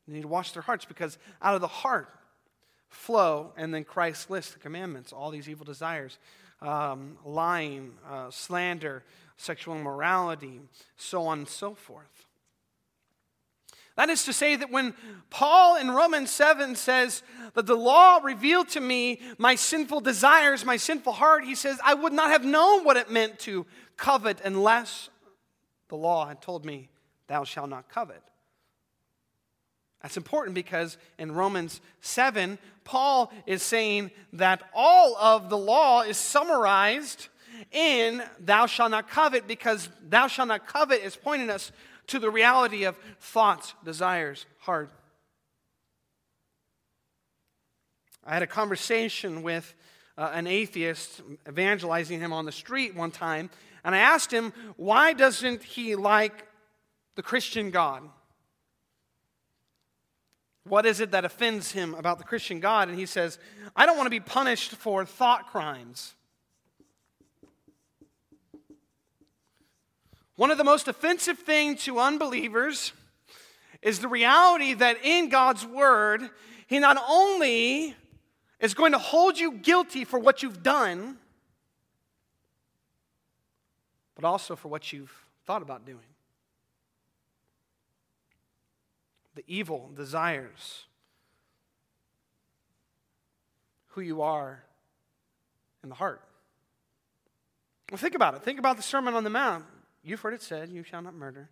They 0.07 0.14
need 0.14 0.23
to 0.23 0.29
wash 0.29 0.52
their 0.52 0.62
hearts 0.62 0.85
because 0.85 1.19
out 1.43 1.55
of 1.55 1.61
the 1.61 1.69
heart 1.69 2.09
flow, 2.90 3.52
and 3.56 3.73
then 3.73 3.85
Christ 3.85 4.30
lists 4.30 4.52
the 4.52 4.59
commandments, 4.59 5.12
all 5.12 5.30
these 5.30 5.49
evil 5.49 5.64
desires 5.64 6.18
um, 6.62 7.16
lying, 7.25 7.92
uh, 8.09 8.30
slander, 8.30 9.02
sexual 9.37 9.75
immorality, 9.76 10.61
so 10.97 11.26
on 11.26 11.38
and 11.38 11.49
so 11.49 11.75
forth. 11.75 12.26
That 13.97 14.09
is 14.09 14.25
to 14.25 14.32
say, 14.32 14.56
that 14.56 14.70
when 14.70 14.94
Paul 15.30 15.76
in 15.76 15.90
Romans 15.90 16.30
7 16.30 16.75
says 16.76 17.23
that 17.54 17.66
the 17.66 17.76
law 17.76 18.18
revealed 18.23 18.68
to 18.70 18.80
me 18.80 19.20
my 19.37 19.56
sinful 19.56 20.00
desires, 20.00 20.64
my 20.64 20.76
sinful 20.76 21.12
heart, 21.12 21.44
he 21.44 21.54
says, 21.54 21.78
I 21.85 21.94
would 21.94 22.12
not 22.12 22.30
have 22.30 22.44
known 22.44 22.85
what 22.85 22.97
it 22.97 23.11
meant 23.11 23.38
to 23.40 23.66
covet 23.97 24.40
unless 24.44 25.11
the 25.88 25.97
law 25.97 26.26
had 26.26 26.40
told 26.40 26.64
me, 26.64 26.88
Thou 27.26 27.44
shalt 27.44 27.68
not 27.68 27.88
covet. 27.88 28.23
That's 30.02 30.16
important 30.16 30.54
because 30.54 30.97
in 31.19 31.33
Romans 31.33 31.80
7, 32.00 32.59
Paul 32.85 33.33
is 33.47 33.62
saying 33.62 34.11
that 34.33 34.62
all 34.75 35.16
of 35.16 35.50
the 35.50 35.59
law 35.59 36.02
is 36.02 36.16
summarized 36.16 37.28
in 37.71 38.23
thou 38.38 38.66
shalt 38.66 38.90
not 38.90 39.09
covet 39.09 39.47
because 39.47 39.90
thou 40.09 40.26
shalt 40.26 40.49
not 40.49 40.66
covet 40.66 41.02
is 41.02 41.16
pointing 41.16 41.50
us 41.50 41.73
to 42.07 42.19
the 42.19 42.30
reality 42.30 42.85
of 42.85 42.97
thoughts, 43.21 43.75
desires, 43.85 44.47
heart. 44.61 44.90
I 48.25 48.35
had 48.35 48.42
a 48.42 48.47
conversation 48.47 49.42
with 49.42 49.75
uh, 50.16 50.30
an 50.33 50.47
atheist, 50.47 51.23
evangelizing 51.49 52.21
him 52.21 52.33
on 52.33 52.47
the 52.47 52.52
street 52.52 52.95
one 52.95 53.11
time, 53.11 53.50
and 53.85 53.95
I 53.95 53.99
asked 53.99 54.33
him, 54.33 54.52
why 54.76 55.12
doesn't 55.12 55.62
he 55.62 55.95
like 55.95 56.47
the 57.16 57.23
Christian 57.23 57.71
God? 57.71 58.02
What 60.64 60.87
is 60.87 61.00
it 61.00 61.11
that 61.12 61.25
offends 61.25 61.73
him 61.73 61.95
about 61.95 62.19
the 62.19 62.25
Christian 62.25 62.61
God? 62.61 62.88
And 62.88 62.99
he 62.99 63.07
says, 63.07 63.38
I 63.75 63.87
don't 63.87 63.97
want 63.97 64.07
to 64.07 64.11
be 64.11 64.21
punished 64.21 64.73
for 64.73 65.05
thought 65.05 65.50
crimes. 65.50 66.14
One 70.37 70.50
of 70.50 70.59
the 70.59 70.64
most 70.64 70.88
offensive 70.88 71.38
things 71.38 71.85
to 71.85 71.99
unbelievers 71.99 72.93
is 73.83 73.99
the 73.99 74.09
reality 74.09 74.75
that 74.75 74.99
in 75.05 75.29
God's 75.29 75.67
word, 75.67 76.29
he 76.67 76.79
not 76.79 77.02
only 77.09 77.95
is 78.59 78.75
going 78.75 78.93
to 78.93 78.99
hold 78.99 79.38
you 79.38 79.52
guilty 79.52 80.05
for 80.05 80.19
what 80.19 80.43
you've 80.43 80.62
done, 80.62 81.19
but 84.14 84.25
also 84.25 84.55
for 84.57 84.69
what 84.69 84.93
you've 84.93 85.12
thought 85.47 85.62
about 85.62 85.85
doing. 85.87 86.10
The 89.34 89.44
evil 89.46 89.90
desires, 89.94 90.87
who 93.88 94.00
you 94.00 94.22
are 94.22 94.64
in 95.82 95.88
the 95.88 95.94
heart. 95.94 96.22
Well, 97.90 97.99
think 97.99 98.14
about 98.14 98.34
it. 98.34 98.42
Think 98.42 98.58
about 98.58 98.76
the 98.76 98.82
Sermon 98.82 99.14
on 99.14 99.25
the 99.25 99.30
Mount. 99.30 99.64
You've 100.02 100.20
heard 100.20 100.34
it 100.34 100.42
said, 100.42 100.70
You 100.70 100.82
shall 100.82 101.02
not 101.02 101.14
murder. 101.14 101.50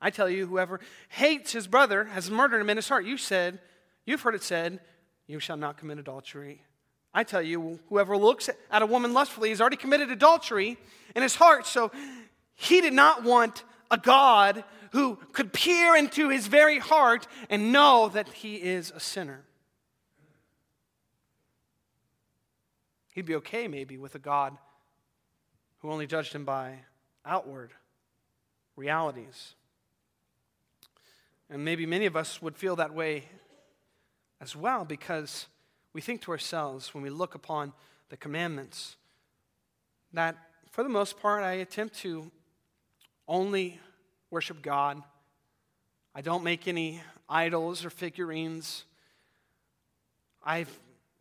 I 0.00 0.10
tell 0.10 0.30
you, 0.30 0.46
whoever 0.46 0.80
hates 1.08 1.52
his 1.52 1.66
brother 1.66 2.04
has 2.04 2.30
murdered 2.30 2.60
him 2.60 2.70
in 2.70 2.76
his 2.76 2.88
heart. 2.88 3.04
You 3.04 3.16
said, 3.16 3.58
You've 4.06 4.22
heard 4.22 4.34
it 4.34 4.42
said, 4.42 4.80
You 5.26 5.40
shall 5.40 5.56
not 5.56 5.76
commit 5.76 5.98
adultery. 5.98 6.62
I 7.12 7.24
tell 7.24 7.42
you, 7.42 7.80
whoever 7.88 8.16
looks 8.16 8.48
at 8.70 8.82
a 8.82 8.86
woman 8.86 9.12
lustfully 9.12 9.50
has 9.50 9.60
already 9.60 9.76
committed 9.76 10.10
adultery 10.10 10.78
in 11.16 11.22
his 11.22 11.34
heart. 11.34 11.66
So 11.66 11.90
he 12.54 12.80
did 12.80 12.92
not 12.92 13.24
want 13.24 13.64
a 13.90 13.98
God 13.98 14.62
who 14.90 15.16
could 15.32 15.52
peer 15.52 15.96
into 15.96 16.28
his 16.28 16.46
very 16.46 16.78
heart 16.78 17.26
and 17.48 17.72
know 17.72 18.08
that 18.08 18.28
he 18.28 18.56
is 18.56 18.92
a 18.94 19.00
sinner. 19.00 19.44
He'd 23.12 23.26
be 23.26 23.34
okay, 23.36 23.68
maybe, 23.68 23.98
with 23.98 24.14
a 24.14 24.18
God 24.18 24.56
who 25.78 25.90
only 25.90 26.06
judged 26.06 26.32
him 26.32 26.44
by 26.44 26.80
outward 27.24 27.72
realities. 28.76 29.54
And 31.48 31.64
maybe 31.64 31.86
many 31.86 32.06
of 32.06 32.16
us 32.16 32.40
would 32.40 32.56
feel 32.56 32.76
that 32.76 32.94
way 32.94 33.24
as 34.40 34.54
well 34.54 34.84
because 34.84 35.46
we 35.92 36.00
think 36.00 36.22
to 36.22 36.30
ourselves 36.30 36.94
when 36.94 37.02
we 37.02 37.10
look 37.10 37.34
upon 37.34 37.72
the 38.08 38.16
commandments 38.16 38.96
that 40.12 40.36
for 40.70 40.82
the 40.82 40.88
most 40.88 41.20
part 41.20 41.42
I 41.42 41.54
attempt 41.54 41.96
to 41.98 42.30
only 43.26 43.80
worship 44.30 44.62
God. 44.62 45.02
I 46.14 46.20
don't 46.20 46.44
make 46.44 46.68
any 46.68 47.02
idols 47.28 47.84
or 47.84 47.90
figurines. 47.90 48.84
I, 50.44 50.66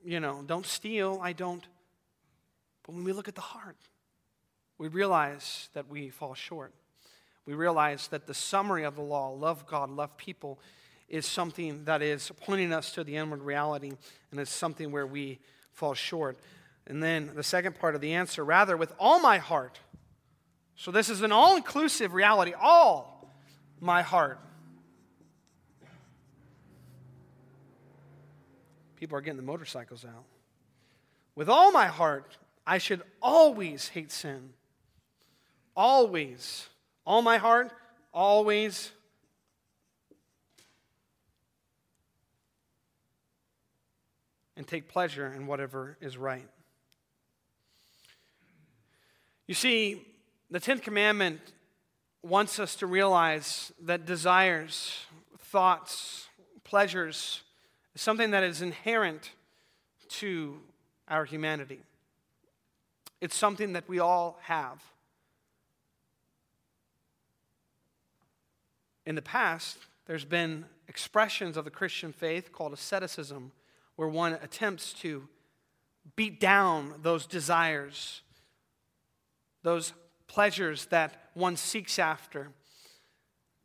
you 0.04 0.20
know, 0.20 0.44
don't 0.46 0.66
steal. 0.66 1.20
I 1.22 1.34
don't. 1.34 1.66
But 2.86 2.96
when 2.96 3.04
we 3.04 3.14
look 3.14 3.28
at 3.28 3.36
the 3.36 3.42
heart, 3.42 3.78
we 4.78 4.88
realize 4.88 5.70
that 5.74 5.90
we 5.90 6.10
fall 6.10 6.34
short. 6.34 6.74
We 7.46 7.54
realize 7.54 8.08
that 8.10 8.28
the 8.28 8.34
summary 8.34 8.84
of 8.84 8.96
the 8.96 9.02
law, 9.02 9.30
love 9.30 9.66
God, 9.66 9.90
love 9.90 10.16
people, 10.18 10.60
is 11.08 11.26
something 11.26 11.86
that 11.86 12.02
is 12.02 12.32
pointing 12.42 12.72
us 12.72 12.92
to 12.94 13.04
the 13.04 13.16
inward 13.16 13.42
reality, 13.42 13.92
and 14.32 14.40
it's 14.40 14.52
something 14.52 14.92
where 14.92 15.08
we 15.08 15.40
fall 15.74 15.96
short. 15.96 16.38
And 16.86 17.02
then 17.02 17.32
the 17.36 17.44
second 17.44 17.80
part 17.80 17.96
of 17.96 18.02
the 18.02 18.14
answer, 18.14 18.46
rather, 18.46 18.78
with 18.78 18.94
all 19.00 19.20
my 19.20 19.40
heart. 19.40 19.80
So 20.80 20.92
this 20.92 21.10
is 21.10 21.24
an 21.24 21.34
all 21.34 21.58
inclusive 21.58 22.14
reality, 22.14 22.54
all 22.58 23.30
my 23.82 24.02
heart. 24.02 24.40
People 28.96 29.18
are 29.18 29.22
getting 29.22 29.36
the 29.36 29.44
motorcycles 29.44 30.06
out. 30.06 30.24
With 31.36 31.50
all 31.50 31.74
my 31.74 31.88
heart, 31.88 32.38
I 32.66 32.78
should 32.78 33.02
always 33.22 33.90
hate 33.90 34.10
sin. 34.10 34.52
Always. 35.76 36.70
All 37.06 37.22
my 37.22 37.40
heart, 37.40 37.74
always. 38.14 38.90
And 44.56 44.66
take 44.66 44.88
pleasure 44.88 45.28
in 45.28 45.46
whatever 45.46 45.98
is 46.00 46.18
right. 46.18 46.48
You 49.46 49.56
see, 49.56 50.06
the 50.52 50.60
Tenth 50.60 50.82
Commandment 50.82 51.40
wants 52.24 52.60
us 52.60 52.76
to 52.76 52.88
realize 52.88 53.72
that 53.82 54.06
desires, 54.06 55.06
thoughts, 55.38 56.28
pleasures 56.64 57.42
is 57.96 58.02
something 58.02 58.32
that 58.32 58.44
is 58.44 58.62
inherent 58.62 59.32
to 60.10 60.60
our 61.08 61.26
humanity. 61.26 61.80
It's 63.22 63.36
something 63.36 63.74
that 63.74 63.88
we 63.88 64.00
all 64.00 64.40
have. 64.44 64.82
In 69.06 69.16
the 69.16 69.22
past, 69.22 69.78
there's 70.06 70.26
been 70.26 70.66
expressions 70.88 71.58
of 71.58 71.66
the 71.66 71.72
Christian 71.72 72.12
faith 72.12 72.52
called 72.52 72.74
asceticism, 72.74 73.52
where 73.96 74.08
one 74.08 74.34
attempts 74.34 74.94
to 74.94 75.28
beat 76.16 76.40
down 76.40 76.96
those 77.02 77.26
desires 77.26 78.22
those 79.64 79.94
pleasures 80.30 80.86
that 80.86 81.30
one 81.34 81.58
seeks 81.58 82.00
after 82.00 82.48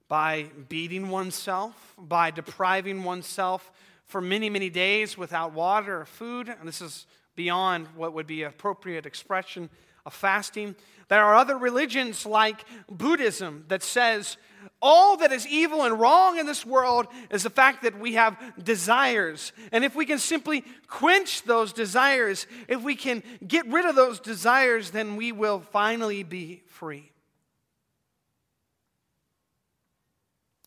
by 0.08 0.46
beating 0.68 1.08
oneself, 1.10 1.94
by 1.96 2.30
depriving 2.32 3.04
oneself 3.04 3.70
for 4.04 4.20
many, 4.20 4.50
many 4.50 4.70
days 4.70 5.16
without 5.16 5.52
water 5.52 6.00
or 6.00 6.04
food. 6.04 6.48
And 6.48 6.66
this 6.66 6.80
is 6.80 7.06
beyond 7.36 7.86
what 7.94 8.12
would 8.14 8.26
be 8.26 8.42
appropriate 8.42 9.06
expression 9.06 9.70
of 10.04 10.12
fasting. 10.12 10.74
There 11.08 11.22
are 11.22 11.36
other 11.36 11.56
religions 11.56 12.26
like 12.26 12.64
Buddhism 12.90 13.64
that 13.68 13.82
says 13.82 14.36
all 14.80 15.16
that 15.18 15.32
is 15.32 15.46
evil 15.46 15.82
and 15.82 15.98
wrong 15.98 16.38
in 16.38 16.46
this 16.46 16.64
world 16.64 17.06
is 17.30 17.42
the 17.42 17.50
fact 17.50 17.82
that 17.82 17.98
we 17.98 18.14
have 18.14 18.36
desires. 18.62 19.52
And 19.72 19.84
if 19.84 19.94
we 19.94 20.06
can 20.06 20.18
simply 20.18 20.64
quench 20.86 21.42
those 21.42 21.72
desires, 21.72 22.46
if 22.68 22.82
we 22.82 22.94
can 22.94 23.22
get 23.46 23.66
rid 23.66 23.86
of 23.86 23.94
those 23.94 24.20
desires, 24.20 24.90
then 24.90 25.16
we 25.16 25.32
will 25.32 25.60
finally 25.60 26.22
be 26.22 26.62
free. 26.66 27.10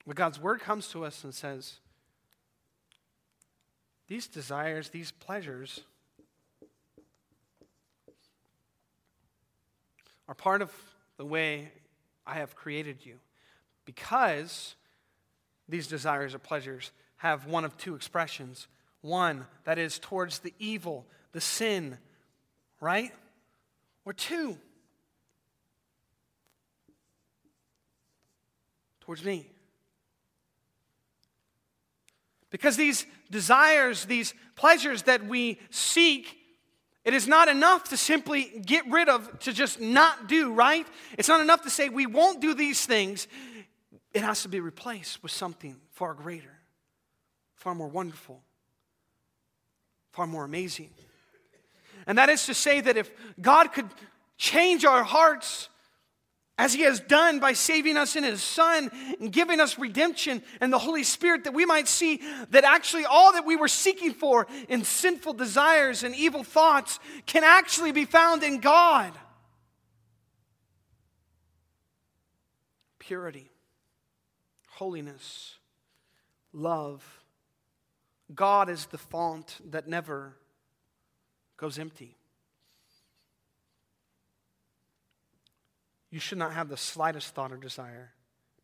But 0.06 0.16
God's 0.16 0.40
word 0.40 0.62
comes 0.62 0.88
to 0.90 1.04
us 1.04 1.24
and 1.24 1.34
says, 1.34 1.76
these 4.08 4.28
desires, 4.28 4.90
these 4.90 5.12
pleasures, 5.12 5.82
are 10.30 10.34
part 10.34 10.62
of 10.62 10.72
the 11.18 11.26
way 11.26 11.72
I 12.26 12.36
have 12.36 12.56
created 12.56 13.06
you 13.06 13.20
because 13.88 14.76
these 15.70 15.88
desires 15.88 16.36
or 16.36 16.40
pleasures 16.40 16.92
have 17.16 17.48
one 17.48 17.64
of 17.64 17.78
two 17.78 17.96
expressions. 17.96 18.68
One, 19.02 19.48
that 19.64 19.80
is 19.80 19.98
towards 19.98 20.40
the 20.40 20.54
evil, 20.60 21.06
the 21.32 21.40
sin, 21.40 21.98
right? 22.82 23.14
Or 24.04 24.12
two, 24.12 24.58
towards 29.00 29.24
me. 29.24 29.48
Because 32.50 32.76
these 32.76 33.06
desires, 33.32 34.04
these 34.04 34.34
pleasures 34.58 35.04
that 35.04 35.26
we 35.26 35.60
seek, 35.70 36.38
it 37.06 37.14
is 37.14 37.26
not 37.26 37.48
enough 37.48 37.86
to 37.86 37.96
simply 37.96 38.52
get 38.66 38.86
rid 38.90 39.08
of, 39.08 39.40
to 39.40 39.54
just 39.54 39.80
not 39.80 40.28
do, 40.28 40.52
right? 40.52 40.86
It's 41.18 41.30
not 41.30 41.40
enough 41.40 41.62
to 41.62 41.70
say 41.70 41.88
we 41.88 42.06
won't 42.06 42.42
do 42.42 42.54
these 42.54 42.86
things. 42.86 43.30
It 44.14 44.22
has 44.22 44.42
to 44.44 44.50
be 44.50 44.60
replaced 44.60 45.22
with 45.22 45.32
something 45.32 45.76
far 45.92 46.14
greater, 46.14 46.58
far 47.56 47.76
more 47.76 47.88
wonderful, 47.88 48.42
far 50.12 50.28
more 50.28 50.46
amazing. 50.46 50.90
And 52.06 52.18
that 52.18 52.30
is 52.30 52.46
to 52.46 52.54
say 52.54 52.82
that 52.82 52.98
if 52.98 53.12
God 53.42 53.74
could 53.74 53.88
change 54.38 54.86
our 54.86 55.04
hearts 55.04 55.70
as 56.58 56.74
He 56.74 56.84
has 56.84 57.00
done 57.00 57.40
by 57.40 57.54
saving 57.54 57.98
us 57.98 58.16
in 58.16 58.24
His 58.24 58.42
Son 58.42 58.90
and 59.20 59.32
giving 59.32 59.60
us 59.60 59.78
redemption 59.78 60.42
and 60.62 60.72
the 60.72 60.80
Holy 60.80 61.04
Spirit, 61.04 61.44
that 61.44 61.54
we 61.54 61.66
might 61.66 61.88
see 61.88 62.22
that 62.50 62.64
actually 62.64 63.06
all 63.06 63.34
that 63.34 63.46
we 63.46 63.56
were 63.56 63.68
seeking 63.68 64.14
for 64.14 64.48
in 64.70 64.84
sinful 64.84 65.34
desires 65.34 66.04
and 66.04 66.16
evil 66.16 66.44
thoughts 66.44 67.00
can 67.26 67.44
actually 67.44 67.92
be 67.92 68.06
found 68.06 68.42
in 68.42 68.60
God. 68.60 69.14
Purity 73.00 73.52
holiness, 74.78 75.56
love. 76.54 77.04
God 78.34 78.70
is 78.70 78.86
the 78.86 78.98
font 79.00 79.58
that 79.72 79.88
never 79.88 80.36
goes 81.58 81.80
empty. 81.80 82.16
You 86.12 86.20
should 86.20 86.38
not 86.38 86.54
have 86.54 86.70
the 86.70 86.78
slightest 86.78 87.34
thought 87.34 87.52
or 87.52 87.58
desire, 87.58 88.12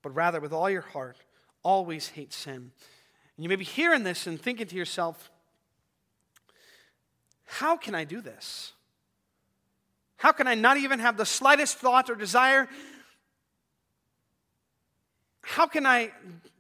but 0.04 0.14
rather 0.14 0.40
with 0.40 0.54
all 0.54 0.70
your 0.70 0.82
heart, 0.82 1.18
always 1.64 2.10
hate 2.10 2.32
sin. 2.32 2.72
And 3.36 3.44
you 3.44 3.50
may 3.50 3.56
be 3.56 3.66
hearing 3.66 4.04
this 4.04 4.28
and 4.28 4.40
thinking 4.40 4.68
to 4.68 4.76
yourself, 4.76 5.32
how 7.46 7.76
can 7.76 7.96
I 7.96 8.04
do 8.04 8.22
this? 8.22 8.74
How 10.18 10.32
can 10.32 10.48
I 10.48 10.54
not 10.54 10.78
even 10.78 11.00
have 11.00 11.18
the 11.18 11.26
slightest 11.26 11.80
thought 11.80 12.10
or 12.10 12.16
desire 12.16 12.70
how 15.44 15.68
can 15.68 15.86
I 15.86 16.12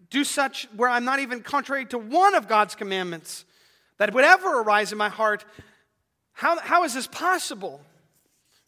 do 0.10 0.24
such 0.24 0.68
where 0.76 0.90
I'm 0.90 1.06
not 1.06 1.20
even 1.20 1.42
contrary 1.42 1.86
to 1.88 1.98
one 1.98 2.36
of 2.36 2.48
God's 2.48 2.76
commandments 2.76 3.46
that 3.98 4.14
would 4.14 4.26
ever 4.26 4.62
arise 4.62 4.92
in 4.92 4.98
my 4.98 5.10
heart? 5.10 5.44
How, 6.34 6.60
how 6.60 6.84
is 6.84 6.94
this 6.94 7.08
possible? 7.08 7.82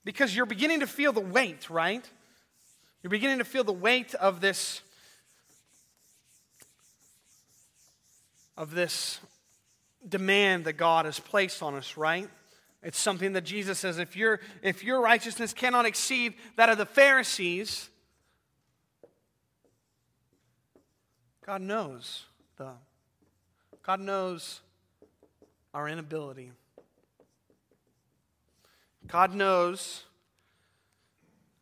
Because 0.03 0.35
you're 0.35 0.45
beginning 0.45 0.79
to 0.79 0.87
feel 0.87 1.11
the 1.11 1.19
weight, 1.19 1.69
right? 1.69 2.09
You're 3.03 3.11
beginning 3.11 3.39
to 3.39 3.45
feel 3.45 3.63
the 3.63 3.73
weight 3.73 4.15
of 4.15 4.41
this 4.41 4.81
of 8.57 8.73
this 8.73 9.19
demand 10.07 10.63
that 10.63 10.73
God 10.73 11.05
has 11.05 11.19
placed 11.19 11.61
on 11.61 11.75
us, 11.75 11.97
right? 11.97 12.29
It's 12.81 12.99
something 12.99 13.33
that 13.33 13.41
Jesus 13.41 13.79
says 13.79 13.97
if 13.97 14.15
your 14.15 14.39
if 14.61 14.83
your 14.83 15.01
righteousness 15.01 15.53
cannot 15.53 15.85
exceed 15.85 16.35
that 16.55 16.69
of 16.69 16.77
the 16.77 16.85
Pharisees, 16.85 17.89
God 21.45 21.61
knows, 21.61 22.23
though. 22.57 22.79
God 23.83 23.99
knows 23.99 24.61
our 25.75 25.87
inability. 25.87 26.51
God 29.05 29.35
knows 29.35 30.05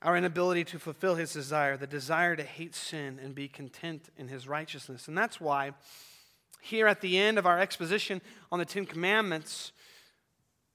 our 0.02 0.16
inability 0.16 0.64
to 0.66 0.80
fulfill 0.80 1.16
his 1.16 1.34
desire, 1.34 1.76
the 1.76 1.86
desire 1.86 2.38
to 2.38 2.44
hate 2.44 2.76
sin 2.76 3.20
and 3.22 3.36
be 3.36 3.50
content 3.50 4.08
in 4.18 4.30
his 4.30 4.48
righteousness. 4.48 5.10
And 5.10 5.18
that's 5.18 5.42
why, 5.42 5.72
here 6.62 6.88
at 6.88 7.02
the 7.02 7.18
end 7.18 7.38
of 7.38 7.46
our 7.46 7.60
exposition 7.60 8.22
on 8.54 8.60
the 8.60 8.66
Ten 8.66 8.86
Commandments, 8.86 9.74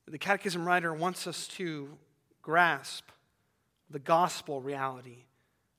the 0.06 0.18
Catechism 0.18 0.66
writer 0.66 0.92
wants 0.92 1.26
us 1.26 1.48
to 1.48 1.88
grasp 2.42 3.04
the 3.88 3.98
gospel 3.98 4.60
reality 4.60 5.24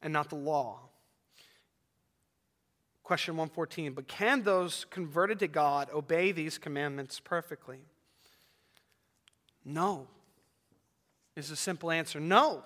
and 0.02 0.12
not 0.12 0.30
the 0.30 0.36
law. 0.36 0.89
Question 3.10 3.38
114 3.38 3.94
But 3.94 4.08
can 4.08 4.44
those 4.44 4.86
converted 4.92 5.40
to 5.40 5.48
God 5.48 5.90
obey 5.92 6.32
these 6.32 6.60
commandments 6.60 7.20
perfectly? 7.20 7.80
No, 9.66 10.06
is 11.36 11.50
a 11.50 11.56
simple 11.56 11.90
answer. 11.90 12.20
No. 12.20 12.62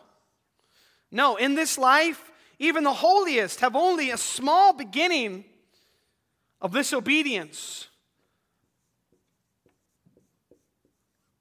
No, 1.10 1.38
in 1.38 1.56
this 1.56 1.78
life, 1.78 2.30
even 2.60 2.84
the 2.84 2.92
holiest 2.92 3.62
have 3.62 3.74
only 3.74 4.10
a 4.10 4.18
small 4.18 4.74
beginning 4.74 5.46
of 6.60 6.74
this 6.74 6.92
obedience. 6.92 7.88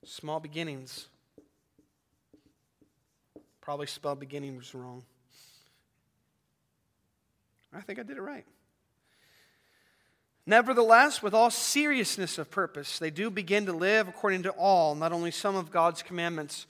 Small 0.04 0.38
beginnings. 0.38 1.08
Probably 3.60 3.88
spelled 3.88 4.20
beginnings 4.20 4.72
wrong. 4.76 5.02
I 7.72 7.80
think 7.80 7.98
I 7.98 8.04
did 8.04 8.16
it 8.16 8.22
right. 8.22 8.46
Nevertheless, 10.46 11.22
with 11.22 11.35
all 11.35 11.50
seriousness 11.50 12.37
of 12.37 12.50
purpose, 12.50 12.98
they 12.98 13.11
do 13.11 13.31
begin 13.31 13.66
to 13.66 13.72
live 13.72 14.09
according 14.09 14.42
to 14.42 14.50
all, 14.50 14.94
not 14.96 15.12
only 15.12 15.31
some 15.31 15.55
of 15.55 15.70
God's 15.70 16.02
commandments. 16.02 16.66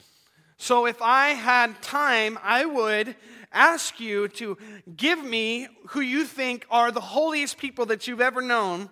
So, 0.58 0.86
if 0.86 1.00
I 1.00 1.30
had 1.30 1.80
time, 1.80 2.38
I 2.42 2.66
would 2.66 3.16
ask 3.50 3.98
you 3.98 4.28
to 4.28 4.58
give 4.94 5.24
me 5.24 5.68
who 5.88 6.00
you 6.00 6.24
think 6.24 6.66
are 6.70 6.92
the 6.92 7.00
holiest 7.00 7.58
people 7.58 7.86
that 7.86 8.06
you've 8.06 8.20
ever 8.20 8.42
known. 8.42 8.90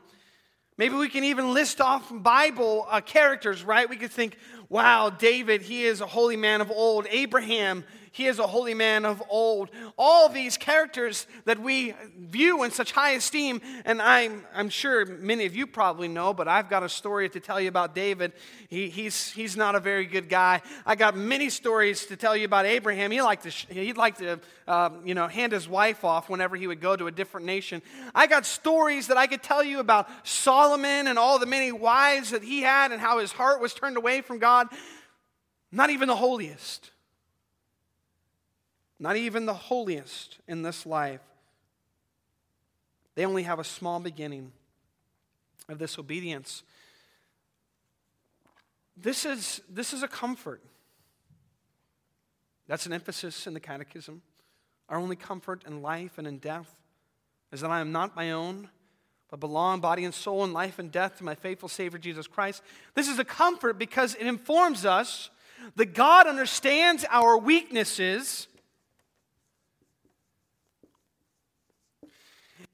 Maybe 0.79 0.95
we 0.97 1.11
can 1.11 1.25
even 1.25 1.53
list 1.53 1.81
off 1.83 2.11
Bible 2.11 2.87
uh, 2.89 3.03
characters, 3.03 3.63
right? 3.63 3.89
We 3.89 3.97
could 3.97 4.11
think, 4.11 4.39
wow, 4.71 5.11
David, 5.11 5.61
he 5.61 5.85
is 5.85 6.01
a 6.01 6.07
holy 6.07 6.37
man 6.37 6.63
of 6.63 6.71
old. 6.71 7.07
Abraham, 7.11 7.85
he 8.13 8.27
is 8.27 8.39
a 8.41 8.47
holy 8.47 8.75
man 8.75 9.05
of 9.05 9.23
old. 9.29 9.71
All 9.97 10.29
these 10.29 10.57
characters 10.57 11.27
that 11.45 11.61
we 11.61 11.95
view 12.19 12.65
in 12.65 12.73
such 12.73 12.91
high 12.91 13.13
esteem, 13.13 13.61
and 13.85 14.03
I'm, 14.03 14.45
I'm 14.53 14.69
sure 14.69 15.07
many 15.07 15.47
of 15.47 15.55
you 15.55 15.67
probably 15.67 16.09
know, 16.09 16.35
but 16.35 16.49
I've 16.49 16.69
got 16.69 16.83
a 16.83 16.89
story 16.89 17.29
to 17.29 17.41
tell 17.41 17.61
you 17.61 17.69
about 17.69 17.95
David. 17.95 18.33
He, 18.69 18.89
he's, 18.89 19.31
he's 19.31 19.57
not 19.57 19.77
a 19.77 19.81
very 19.81 20.07
good 20.07 20.29
guy. 20.29 20.61
I 20.85 20.97
got 20.97 21.17
many 21.17 21.51
stories 21.51 22.07
to 22.07 22.17
tell 22.17 22.37
you 22.37 22.47
about 22.47 22.67
Abraham. 22.67 23.13
He 23.13 23.23
liked 23.23 23.45
to, 23.45 23.51
he'd 23.51 23.97
like 23.97 24.19
to 24.19 24.41
uh, 24.67 24.91
you 25.05 25.15
know, 25.15 25.29
hand 25.29 25.53
his 25.53 25.69
wife 25.69 26.05
off 26.05 26.29
whenever 26.29 26.57
he 26.57 26.67
would 26.67 26.81
go 26.81 26.97
to 26.97 27.07
a 27.07 27.13
different 27.13 27.47
nation. 27.47 27.81
I 28.13 28.27
got 28.27 28.45
stories 28.45 29.07
that 29.07 29.19
I 29.19 29.29
could 29.29 29.43
tell 29.43 29.63
you 29.63 29.79
about 29.79 30.09
Solomon 30.25 31.07
and 31.07 31.19
all 31.19 31.39
the 31.39 31.47
many 31.47 31.71
wives 31.71 32.31
that 32.31 32.43
he 32.43 32.63
had 32.63 32.91
and 32.91 33.01
how 33.01 33.21
his 33.21 33.31
heart 33.31 33.61
was 33.61 33.73
turned 33.73 33.97
away 33.97 34.21
from 34.21 34.39
God. 34.39 34.67
Not 35.71 35.91
even 35.91 36.09
the 36.09 36.17
holiest 36.17 36.91
not 39.01 39.17
even 39.17 39.47
the 39.47 39.55
holiest 39.55 40.39
in 40.47 40.63
this 40.63 40.85
life, 40.85 41.23
they 43.15 43.25
only 43.25 43.43
have 43.45 43.59
a 43.59 43.65
small 43.65 43.99
beginning 43.99 44.53
of 45.69 45.79
this 45.79 45.99
obedience. 45.99 46.63
This 48.97 49.25
is, 49.25 49.63
this 49.69 49.95
is 49.95 50.03
a 50.03 50.09
comfort. 50.09 50.63
That's 52.69 52.87
an 52.87 52.93
emphasis 52.93 53.47
in 53.47 53.55
the 53.55 53.61
Catechism. 53.61 54.21
Our 54.91 54.99
only 54.99 55.17
comfort 55.17 55.65
in 55.67 55.81
life 55.81 56.19
and 56.19 56.27
in 56.27 56.39
death 56.39 56.73
is 57.53 57.63
that 57.63 57.71
I 57.71 57.81
am 57.81 57.93
not 57.93 58.15
my 58.15 58.33
own, 58.33 58.69
but 59.31 59.41
belong 59.41 59.81
body 59.81 60.05
and 60.05 60.13
soul 60.13 60.45
in 60.45 60.53
life 60.53 60.79
and 60.79 60.93
death 60.93 61.19
to 61.19 61.25
my 61.25 61.35
faithful 61.35 61.69
Savior 61.69 61.99
Jesus 61.99 62.27
Christ. 62.27 62.63
This 62.95 63.09
is 63.09 63.19
a 63.19 63.25
comfort 63.25 63.79
because 63.79 64.15
it 64.15 64.27
informs 64.27 64.85
us 64.85 65.31
that 65.77 65.95
God 65.95 66.27
understands 66.27 67.05
our 67.11 67.39
weaknesses 67.39 68.47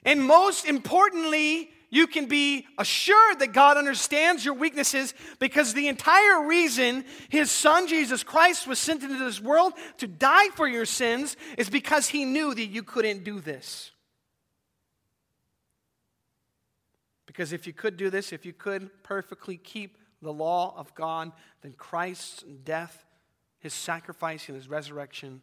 And 0.07 0.23
most 0.23 0.65
importantly, 0.65 1.69
you 1.91 2.07
can 2.07 2.27
be 2.27 2.67
assured 2.79 3.41
that 3.41 3.53
God 3.53 3.77
understands 3.77 4.45
your 4.45 4.55
weaknesses 4.55 5.15
because 5.41 5.75
the 5.75 5.89
entire 5.89 6.47
reason 6.47 7.05
his 7.29 7.51
son 7.51 7.89
Jesus 7.89 8.23
Christ 8.23 8.69
was 8.69 8.79
sent 8.79 9.03
into 9.03 9.19
this 9.19 9.41
world 9.41 9.73
to 9.99 10.07
die 10.07 10.49
for 10.51 10.69
your 10.69 10.87
sins 10.87 11.37
is 11.59 11.69
because 11.69 12.09
he 12.09 12.25
knew 12.25 12.55
that 12.55 12.67
you 12.67 12.85
couldn't 12.85 13.25
do 13.25 13.41
this. 13.41 13.91
Because 17.27 17.53
if 17.53 17.67
you 17.67 17.73
could 17.73 17.97
do 17.97 18.09
this, 18.09 18.33
if 18.33 18.47
you 18.47 18.53
could 18.53 18.91
perfectly 19.03 19.57
keep 19.57 19.99
the 20.23 20.33
law 20.33 20.73
of 20.77 20.95
God, 20.95 21.33
then 21.63 21.73
Christ's 21.73 22.45
death, 22.65 23.05
his 23.59 23.75
sacrifice, 23.75 24.49
and 24.49 24.57
his 24.57 24.69
resurrection 24.69 25.43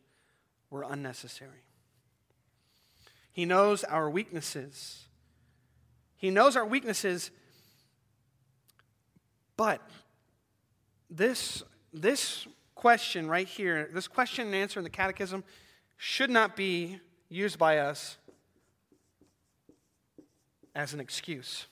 were 0.70 0.84
unnecessary. 0.84 1.64
He 3.34 3.46
knows 3.46 3.84
our 3.84 4.10
weaknesses. 4.10 5.06
He 6.16 6.30
knows 6.30 6.56
our 6.56 6.66
weaknesses, 6.66 7.32
but 9.58 9.82
this, 11.10 11.64
this 11.92 12.48
question 12.76 13.28
right 13.28 13.48
here, 13.48 13.90
this 13.92 14.08
question 14.08 14.48
and 14.48 14.56
answer 14.56 14.80
in 14.80 14.84
the 14.84 14.90
catechism, 14.90 15.44
should 15.98 16.30
not 16.30 16.56
be 16.56 17.00
used 17.28 17.60
by 17.60 17.80
us 17.80 18.18
as 20.76 20.94
an 20.94 21.00
excuse. 21.00 21.66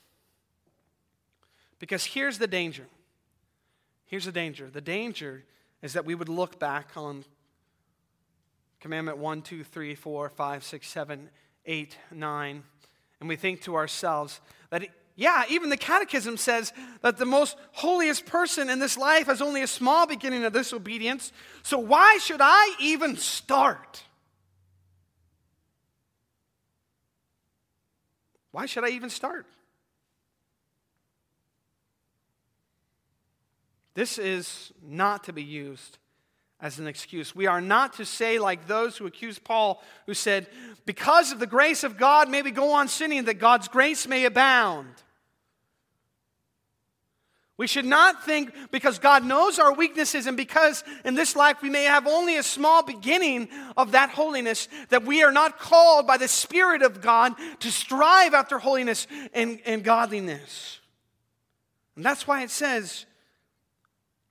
Because 1.79 2.05
here's 2.05 2.37
the 2.37 2.47
danger. 2.47 2.87
Here's 4.05 4.25
the 4.25 4.31
danger. 4.31 4.69
The 4.69 4.81
danger 4.81 5.43
is 5.81 5.93
that 5.93 6.05
we 6.05 6.15
would 6.15 6.29
look 6.29 6.59
back 6.59 6.91
on 6.95 7.23
commandment 8.79 9.17
1, 9.17 9.41
2, 9.41 9.63
3, 9.63 9.95
4, 9.95 10.29
5, 10.29 10.63
6, 10.63 10.87
7, 10.87 11.29
8, 11.65 11.97
9, 12.11 12.63
and 13.19 13.29
we 13.29 13.35
think 13.35 13.61
to 13.61 13.75
ourselves 13.75 14.41
that, 14.69 14.87
yeah, 15.15 15.43
even 15.49 15.69
the 15.69 15.77
Catechism 15.77 16.37
says 16.37 16.73
that 17.01 17.17
the 17.17 17.25
most 17.25 17.55
holiest 17.71 18.25
person 18.25 18.69
in 18.69 18.79
this 18.79 18.97
life 18.97 19.27
has 19.27 19.41
only 19.41 19.61
a 19.61 19.67
small 19.67 20.07
beginning 20.07 20.43
of 20.43 20.53
this 20.53 20.73
obedience, 20.73 21.31
so 21.63 21.77
why 21.77 22.17
should 22.17 22.41
I 22.41 22.75
even 22.79 23.17
start? 23.17 24.03
Why 28.51 28.65
should 28.65 28.83
I 28.83 28.89
even 28.89 29.09
start? 29.09 29.45
This 33.93 34.17
is 34.17 34.71
not 34.81 35.25
to 35.25 35.33
be 35.33 35.43
used 35.43 35.97
as 36.61 36.77
an 36.77 36.87
excuse. 36.87 37.35
We 37.35 37.47
are 37.47 37.61
not 37.61 37.93
to 37.93 38.05
say, 38.05 38.37
like 38.37 38.67
those 38.67 38.97
who 38.97 39.07
accused 39.07 39.43
Paul, 39.43 39.81
who 40.05 40.13
said, 40.13 40.47
Because 40.85 41.31
of 41.31 41.39
the 41.39 41.47
grace 41.47 41.83
of 41.83 41.97
God, 41.97 42.29
may 42.29 42.41
we 42.41 42.51
go 42.51 42.73
on 42.73 42.87
sinning 42.87 43.25
that 43.25 43.39
God's 43.39 43.67
grace 43.67 44.07
may 44.07 44.25
abound. 44.25 44.93
We 47.57 47.67
should 47.67 47.85
not 47.85 48.23
think 48.23 48.53
because 48.71 48.97
God 48.97 49.23
knows 49.23 49.59
our 49.59 49.73
weaknesses 49.73 50.25
and 50.25 50.35
because 50.35 50.83
in 51.05 51.13
this 51.13 51.35
life 51.35 51.61
we 51.61 51.69
may 51.69 51.83
have 51.83 52.07
only 52.07 52.37
a 52.37 52.43
small 52.43 52.81
beginning 52.81 53.49
of 53.77 53.91
that 53.91 54.09
holiness, 54.09 54.67
that 54.89 55.03
we 55.03 55.21
are 55.21 55.31
not 55.31 55.59
called 55.59 56.07
by 56.07 56.17
the 56.17 56.27
Spirit 56.27 56.81
of 56.81 57.01
God 57.01 57.33
to 57.59 57.71
strive 57.71 58.33
after 58.33 58.57
holiness 58.57 59.05
and, 59.33 59.59
and 59.65 59.83
godliness. 59.83 60.79
And 61.95 62.03
that's 62.03 62.25
why 62.25 62.41
it 62.41 62.49
says, 62.49 63.05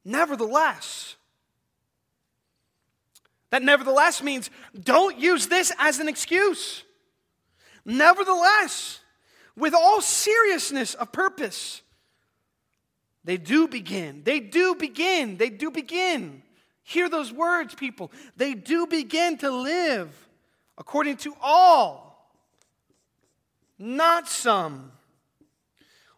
nevertheless, 0.05 1.15
that 3.51 3.63
nevertheless 3.63 4.23
means 4.23 4.51
don't 4.81 5.19
use 5.19 5.49
this 5.49 5.73
as 5.79 5.99
an 5.99 6.09
excuse. 6.09 6.85
Nevertheless, 7.85 9.01
with 9.57 9.75
all 9.75 10.01
seriousness 10.01 10.95
of 10.95 11.13
purpose, 11.13 11.83
they 13.25 13.37
do 13.37 13.69
begin. 13.69 14.23
They 14.25 14.41
do 14.41 14.75
begin. 14.75 15.37
They 15.37 15.51
do 15.51 15.71
begin. 15.71 16.43
Hear 16.83 17.09
those 17.09 17.33
words, 17.33 17.75
people. 17.75 18.11
They 18.37 18.55
do 18.55 18.87
begin 18.87 19.39
to 19.39 19.51
live 19.51 20.29
according 20.79 21.19
to 21.19 21.35
all, 21.41 22.33
not 23.79 24.29
some. 24.29 24.93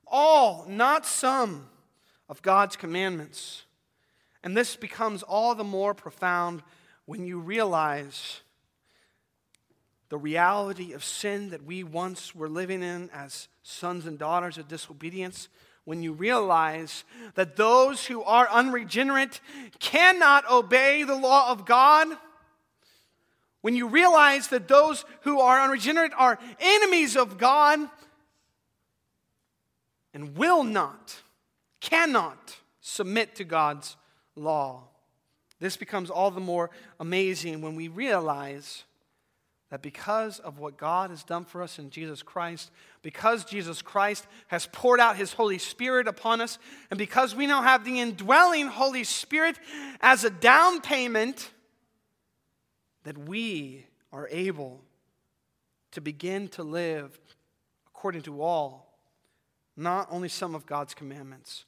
All, 0.06 0.66
not 0.68 1.06
some, 1.06 1.68
of 2.28 2.42
God's 2.42 2.76
commandments. 2.76 3.64
And 4.44 4.56
this 4.56 4.76
becomes 4.76 5.22
all 5.22 5.54
the 5.54 5.64
more 5.64 5.94
profound 5.94 6.62
when 7.12 7.26
you 7.26 7.38
realize 7.38 8.40
the 10.08 10.16
reality 10.16 10.94
of 10.94 11.04
sin 11.04 11.50
that 11.50 11.62
we 11.62 11.84
once 11.84 12.34
were 12.34 12.48
living 12.48 12.82
in 12.82 13.10
as 13.12 13.48
sons 13.62 14.06
and 14.06 14.18
daughters 14.18 14.56
of 14.56 14.66
disobedience, 14.66 15.50
when 15.84 16.02
you 16.02 16.14
realize 16.14 17.04
that 17.34 17.54
those 17.54 18.06
who 18.06 18.22
are 18.22 18.48
unregenerate 18.48 19.42
cannot 19.78 20.50
obey 20.50 21.02
the 21.02 21.14
law 21.14 21.50
of 21.50 21.66
God, 21.66 22.08
when 23.60 23.76
you 23.76 23.88
realize 23.88 24.48
that 24.48 24.66
those 24.66 25.04
who 25.20 25.38
are 25.38 25.60
unregenerate 25.60 26.12
are 26.16 26.38
enemies 26.60 27.14
of 27.14 27.36
God 27.36 27.78
and 30.14 30.34
will 30.34 30.64
not, 30.64 31.20
cannot 31.78 32.56
submit 32.80 33.34
to 33.34 33.44
God's 33.44 33.98
law. 34.34 34.84
This 35.62 35.76
becomes 35.76 36.10
all 36.10 36.32
the 36.32 36.40
more 36.40 36.70
amazing 36.98 37.60
when 37.60 37.76
we 37.76 37.86
realize 37.86 38.82
that 39.70 39.80
because 39.80 40.40
of 40.40 40.58
what 40.58 40.76
God 40.76 41.10
has 41.10 41.22
done 41.22 41.44
for 41.44 41.62
us 41.62 41.78
in 41.78 41.88
Jesus 41.88 42.20
Christ, 42.20 42.72
because 43.00 43.44
Jesus 43.44 43.80
Christ 43.80 44.26
has 44.48 44.66
poured 44.66 44.98
out 44.98 45.14
his 45.14 45.32
Holy 45.32 45.58
Spirit 45.58 46.08
upon 46.08 46.40
us, 46.40 46.58
and 46.90 46.98
because 46.98 47.36
we 47.36 47.46
now 47.46 47.62
have 47.62 47.84
the 47.84 48.00
indwelling 48.00 48.66
Holy 48.66 49.04
Spirit 49.04 49.56
as 50.00 50.24
a 50.24 50.30
down 50.30 50.80
payment, 50.80 51.52
that 53.04 53.16
we 53.16 53.86
are 54.12 54.26
able 54.32 54.82
to 55.92 56.00
begin 56.00 56.48
to 56.48 56.64
live 56.64 57.20
according 57.86 58.22
to 58.22 58.42
all, 58.42 58.98
not 59.76 60.08
only 60.10 60.28
some 60.28 60.56
of 60.56 60.66
God's 60.66 60.92
commandments, 60.92 61.66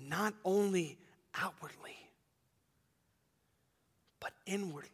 not 0.00 0.32
only 0.44 0.96
outwardly, 1.34 1.96
inwardly. 4.50 4.90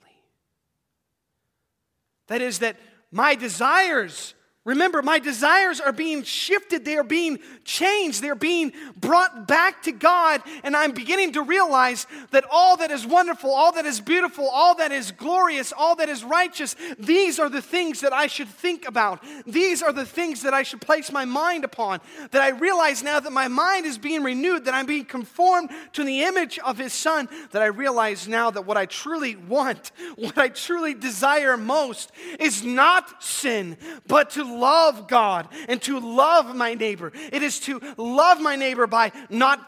That 2.27 2.43
is, 2.43 2.59
that 2.61 2.77
my 3.11 3.35
desires 3.35 4.35
Remember, 4.67 5.01
my 5.01 5.21
desires 5.21 5.81
are 5.81 5.93
being 5.93 6.25
shifted. 6.25 6.85
They 6.85 6.97
are 6.97 7.05
being 7.05 7.39
changed. 7.65 8.21
They're 8.21 8.35
being 8.35 8.73
brought 8.97 9.47
back 9.47 9.85
to 9.85 9.93
God. 9.93 10.43
And 10.65 10.77
I'm 10.77 10.91
beginning 10.91 11.35
to 11.35 11.43
realize 11.43 12.09
that 12.33 12.45
all 12.51 12.77
that 12.79 12.91
is 12.91 13.07
wonderful, 13.07 13.49
all 13.49 13.71
that 13.73 13.87
is 13.87 14.01
beautiful, 14.01 14.49
all 14.49 14.75
that 14.75 14.91
is 14.91 15.13
glorious, 15.13 15.73
all 15.73 15.95
that 15.97 16.09
is 16.09 16.25
righteous, 16.25 16.75
these 16.99 17.39
are 17.39 17.49
the 17.49 17.63
things 17.63 18.01
that 18.01 18.13
I 18.13 18.27
should 18.27 18.49
think 18.49 18.89
about. 18.89 19.23
These 19.47 19.85
are 19.85 19.93
the 19.93 20.05
things 20.05 20.43
that 20.43 20.53
I 20.53 20.65
should 20.65 20.81
place 20.81 21.13
my 21.13 21.25
mind 21.25 21.63
upon. 21.63 22.01
That 22.33 22.43
I 22.43 22.49
realize 22.49 23.05
now 23.05 23.21
that 23.21 23.33
my 23.33 23.47
mind 23.47 23.87
is 23.87 23.99
being 23.99 24.25
renewed, 24.25 24.65
that 24.65 24.75
I'm 24.75 24.87
being 24.87 25.05
conformed 25.05 25.71
to 25.93 26.03
the 26.03 26.23
image 26.23 26.59
of 26.59 26.77
His 26.77 26.93
Son, 26.93 27.29
that 27.53 27.63
I 27.63 27.67
realize 27.67 28.27
now 28.27 28.51
that 28.51 28.67
what 28.67 28.77
I 28.77 28.87
truly 28.87 29.37
want, 29.37 29.93
what 30.17 30.37
I 30.37 30.49
truly 30.49 30.95
desire 30.95 31.57
most, 31.57 32.11
is 32.41 32.65
not 32.65 33.23
sin, 33.23 33.77
but 34.09 34.31
to 34.31 34.56
love 34.59 35.09
God 35.09 35.49
and 35.69 35.81
to 35.83 36.01
love 36.01 36.55
my 36.55 36.75
neighbor. 36.75 37.13
It 37.33 37.43
is 37.43 37.61
to 37.61 37.81
love 37.97 38.41
my 38.41 38.57
neighbor 38.57 38.87
by 38.87 39.13
not 39.31 39.61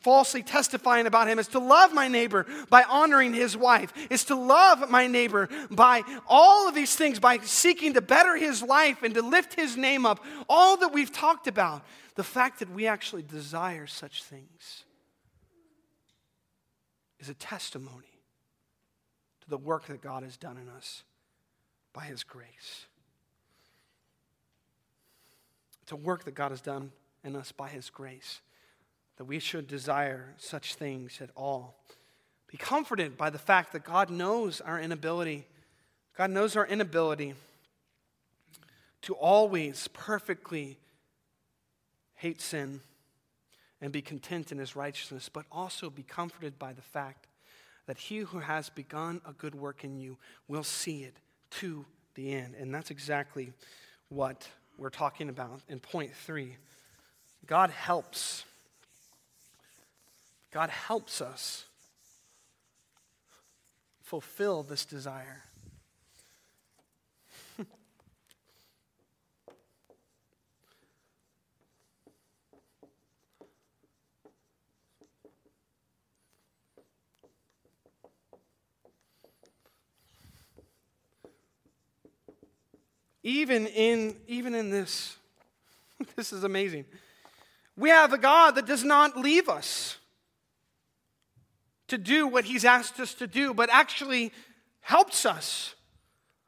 falsely 0.00 0.42
testifying 0.42 1.06
about 1.06 1.28
him. 1.28 1.38
It's 1.38 1.48
to 1.48 1.58
love 1.58 1.92
my 1.92 2.08
neighbor 2.08 2.46
by 2.70 2.84
honoring 2.84 3.34
his 3.34 3.56
wife. 3.56 3.92
It's 4.10 4.24
to 4.24 4.34
love 4.34 4.90
my 4.90 5.06
neighbor 5.06 5.48
by 5.70 6.02
all 6.26 6.68
of 6.68 6.74
these 6.74 6.94
things, 6.96 7.18
by 7.20 7.38
seeking 7.38 7.94
to 7.94 8.00
better 8.00 8.36
his 8.36 8.62
life 8.62 9.02
and 9.02 9.14
to 9.14 9.22
lift 9.22 9.54
his 9.54 9.76
name 9.76 10.06
up. 10.06 10.24
All 10.48 10.76
that 10.78 10.92
we've 10.92 11.12
talked 11.12 11.46
about, 11.46 11.84
the 12.14 12.24
fact 12.24 12.60
that 12.60 12.70
we 12.70 12.86
actually 12.86 13.22
desire 13.22 13.86
such 13.86 14.24
things 14.24 14.84
is 17.20 17.28
a 17.28 17.34
testimony 17.34 18.22
to 19.42 19.50
the 19.50 19.58
work 19.58 19.86
that 19.86 20.00
God 20.00 20.22
has 20.22 20.36
done 20.36 20.56
in 20.56 20.68
us 20.68 21.02
by 21.92 22.04
his 22.04 22.24
grace. 22.24 22.86
A 25.90 25.96
work 25.96 26.24
that 26.24 26.34
God 26.34 26.50
has 26.50 26.60
done 26.60 26.92
in 27.24 27.34
us 27.34 27.52
by 27.52 27.68
His 27.68 27.90
grace, 27.90 28.40
that 29.16 29.24
we 29.24 29.38
should 29.38 29.66
desire 29.66 30.34
such 30.36 30.74
things 30.74 31.20
at 31.20 31.30
all. 31.36 31.76
Be 32.48 32.56
comforted 32.56 33.16
by 33.16 33.30
the 33.30 33.38
fact 33.38 33.72
that 33.72 33.84
God 33.84 34.10
knows 34.10 34.60
our 34.60 34.80
inability. 34.80 35.46
God 36.16 36.30
knows 36.30 36.56
our 36.56 36.66
inability 36.66 37.34
to 39.02 39.14
always 39.14 39.88
perfectly 39.88 40.78
hate 42.16 42.40
sin 42.40 42.80
and 43.80 43.92
be 43.92 44.02
content 44.02 44.50
in 44.50 44.58
his 44.58 44.74
righteousness, 44.74 45.28
but 45.28 45.46
also 45.52 45.88
be 45.88 46.02
comforted 46.02 46.58
by 46.58 46.72
the 46.72 46.82
fact 46.82 47.26
that 47.86 47.96
he 47.96 48.18
who 48.18 48.40
has 48.40 48.68
begun 48.68 49.20
a 49.26 49.32
good 49.32 49.54
work 49.54 49.84
in 49.84 49.96
you 49.96 50.18
will 50.48 50.64
see 50.64 51.04
it 51.04 51.16
to 51.50 51.84
the 52.14 52.32
end. 52.32 52.54
And 52.58 52.74
that's 52.74 52.90
exactly 52.90 53.52
what 54.08 54.48
we're 54.78 54.90
talking 54.90 55.28
about 55.28 55.60
in 55.68 55.80
point 55.80 56.14
three. 56.14 56.56
God 57.46 57.70
helps. 57.70 58.44
God 60.52 60.70
helps 60.70 61.20
us 61.20 61.64
fulfill 64.02 64.62
this 64.62 64.84
desire. 64.84 65.42
Even 83.28 83.66
in, 83.66 84.16
even 84.26 84.54
in 84.54 84.70
this, 84.70 85.16
this 86.16 86.32
is 86.32 86.44
amazing. 86.44 86.86
We 87.76 87.90
have 87.90 88.12
a 88.12 88.18
God 88.18 88.54
that 88.54 88.66
does 88.66 88.82
not 88.82 89.16
leave 89.16 89.48
us 89.48 89.98
to 91.88 91.98
do 91.98 92.26
what 92.26 92.44
He's 92.44 92.64
asked 92.64 92.98
us 92.98 93.14
to 93.14 93.26
do, 93.26 93.52
but 93.52 93.68
actually 93.70 94.32
helps 94.80 95.26
us 95.26 95.74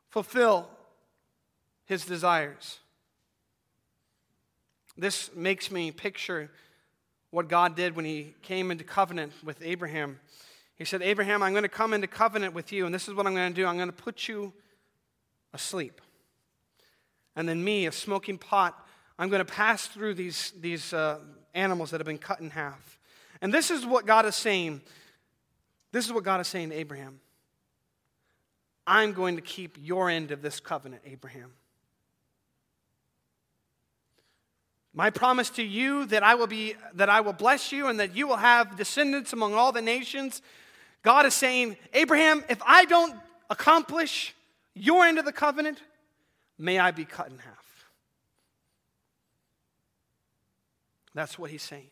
fulfill 0.09 0.69
His 1.85 2.05
desires. 2.07 2.79
This 4.97 5.31
makes 5.35 5.71
me 5.71 5.93
picture 5.93 6.51
what 7.31 7.49
God 7.49 7.77
did 7.77 7.95
when 7.95 8.07
He 8.07 8.35
came 8.43 8.71
into 8.71 8.85
covenant 8.85 9.33
with 9.45 9.61
Abraham. 9.63 10.19
He 10.77 10.87
said, 10.87 11.03
Abraham, 11.03 11.43
I'm 11.43 11.53
going 11.53 11.63
to 11.63 11.69
come 11.69 11.93
into 11.93 12.07
covenant 12.07 12.55
with 12.55 12.73
you, 12.73 12.87
and 12.87 12.95
this 12.95 13.07
is 13.07 13.15
what 13.15 13.27
I'm 13.27 13.35
going 13.35 13.53
to 13.53 13.55
do 13.55 13.67
I'm 13.67 13.77
going 13.77 13.89
to 13.89 13.93
put 13.93 14.29
you 14.29 14.55
asleep 15.53 16.01
and 17.41 17.49
then 17.49 17.65
me, 17.65 17.87
a 17.87 17.93
smoking 17.93 18.37
pot, 18.37 18.87
I'm 19.19 19.31
going 19.31 19.45
to 19.45 19.51
pass 19.51 19.87
through 19.87 20.15
these, 20.15 20.53
these 20.61 20.93
uh, 20.93 21.19
animals 21.55 21.91
that 21.91 21.99
have 21.99 22.07
been 22.07 22.19
cut 22.19 22.41
in 22.41 22.51
half. 22.51 22.99
And 23.41 23.53
this 23.53 23.71
is 23.71 23.87
what 23.87 24.05
God 24.05 24.27
is 24.27 24.37
saying. 24.37 24.83
This 25.91 26.05
is 26.05 26.13
what 26.13 26.23
God 26.23 26.43
is 26.43 26.49
saying 26.49 26.69
to 26.69 26.77
Abraham. 26.77 27.19
I'm 28.87 29.15
going 29.15 29.37
to 29.37 29.43
keep 29.43 29.79
your 29.81 30.11
end 30.11 30.33
of 30.33 30.43
this 30.43 30.61
covenant, 30.61 31.01
Abraham. 31.07 31.53
My 34.93 35.09
promise 35.09 35.49
to 35.51 35.63
you 35.63 36.05
that 36.07 36.23
I 36.23 36.35
will 36.35 36.47
be 36.47 36.75
that 36.95 37.09
I 37.09 37.21
will 37.21 37.33
bless 37.33 37.73
you 37.73 37.87
and 37.87 38.01
that 38.01 38.15
you 38.15 38.27
will 38.27 38.37
have 38.37 38.77
descendants 38.77 39.33
among 39.33 39.55
all 39.55 39.73
the 39.73 39.81
nations. 39.81 40.43
God 41.03 41.25
is 41.25 41.33
saying, 41.33 41.77
Abraham, 41.95 42.45
if 42.51 42.61
I 42.67 42.85
don't 42.85 43.15
accomplish 43.49 44.35
your 44.75 45.07
end 45.07 45.19
of 45.19 45.25
the 45.25 45.33
covenant, 45.33 45.81
May 46.61 46.79
I 46.79 46.91
be 46.91 47.07
cut 47.07 47.29
in 47.29 47.39
half. 47.39 47.87
That's 51.15 51.39
what 51.39 51.51
he's 51.51 51.63
saying. 51.63 51.89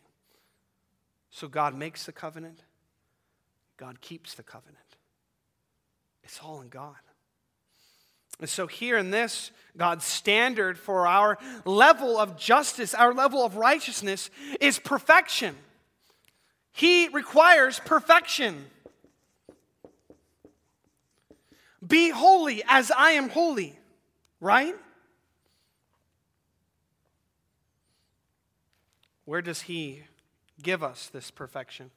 So 1.31 1.49
God 1.49 1.75
makes 1.75 2.05
the 2.05 2.13
covenant, 2.13 2.61
God 3.79 4.03
keeps 4.03 4.35
the 4.35 4.43
covenant. 4.43 4.77
It's 6.23 6.39
all 6.43 6.61
in 6.61 6.69
God. 6.69 6.97
And 8.41 8.49
so, 8.49 8.69
here 8.69 8.99
in 8.99 9.11
this, 9.11 9.51
God's 9.77 10.05
standard 10.05 10.79
for 10.79 11.09
our 11.09 11.39
level 11.65 12.19
of 12.19 12.37
justice, 12.37 12.95
our 12.95 13.13
level 13.13 13.45
of 13.45 13.57
righteousness, 13.57 14.31
is 14.61 14.79
perfection. 14.79 15.57
He 16.71 17.09
requires 17.09 17.81
perfection. 17.81 18.67
Be 21.85 22.11
holy 22.11 22.63
as 22.69 22.93
I 22.93 23.13
am 23.13 23.29
holy. 23.29 23.79
Right? 24.41 24.75
Where 29.25 29.43
does 29.43 29.63
He 29.63 30.05
give 30.63 30.83
us 30.83 31.09
this 31.13 31.31
perfection? 31.31 31.91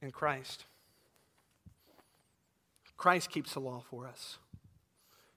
In 0.00 0.10
Christ. 0.10 0.64
Christ 2.96 3.30
keeps 3.30 3.54
the 3.54 3.60
law 3.60 3.82
for 3.90 4.06
us. 4.06 4.38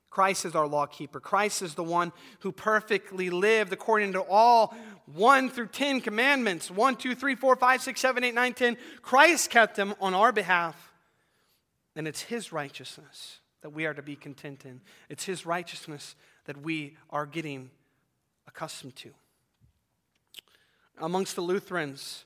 Christ 0.10 0.46
is 0.46 0.56
our 0.56 0.68
law 0.68 0.86
keeper. 0.86 1.20
Christ 1.20 1.62
is 1.62 1.76
the 1.76 1.84
one 1.84 2.12
who 2.40 2.52
perfectly 2.52 3.30
lived 3.30 3.74
according 3.74 4.14
to 4.14 4.22
all 4.22 4.76
1 5.14 5.50
through 5.50 5.68
10 5.68 6.02
commandments 6.02 6.72
1, 6.72 6.96
2, 6.96 7.16
3, 7.16 7.36
4, 7.36 7.56
5, 7.56 7.82
6, 7.82 8.02
7, 8.02 8.24
8, 8.24 8.34
9, 8.34 8.54
10. 8.54 8.78
Christ 9.02 9.50
kept 9.50 9.76
them 9.76 9.94
on 10.02 10.14
our 10.14 10.32
behalf. 10.32 10.89
And 11.96 12.08
it's 12.08 12.22
His 12.22 12.52
righteousness 12.52 13.40
that 13.62 13.72
we 13.72 13.86
are 13.86 13.94
to 13.94 14.02
be 14.02 14.16
content 14.16 14.66
in, 14.66 14.82
it's 15.10 15.26
His 15.26 15.46
righteousness 15.46 16.16
that 16.46 16.58
we 16.58 16.98
are 17.10 17.26
getting 17.26 17.70
accustomed 18.48 18.96
to. 18.98 19.10
Amongst 20.98 21.36
the 21.36 21.42
Lutherans, 21.42 22.26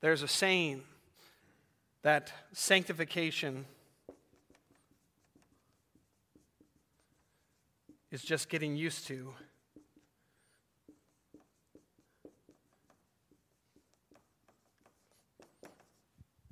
there's 0.00 0.22
a 0.22 0.28
saying 0.28 0.82
that 2.02 2.32
sanctification 2.52 3.66
is 8.10 8.22
just 8.22 8.48
getting 8.48 8.76
used 8.76 9.06
to 9.06 9.34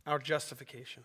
our 0.07 0.18
justification. 0.18 1.03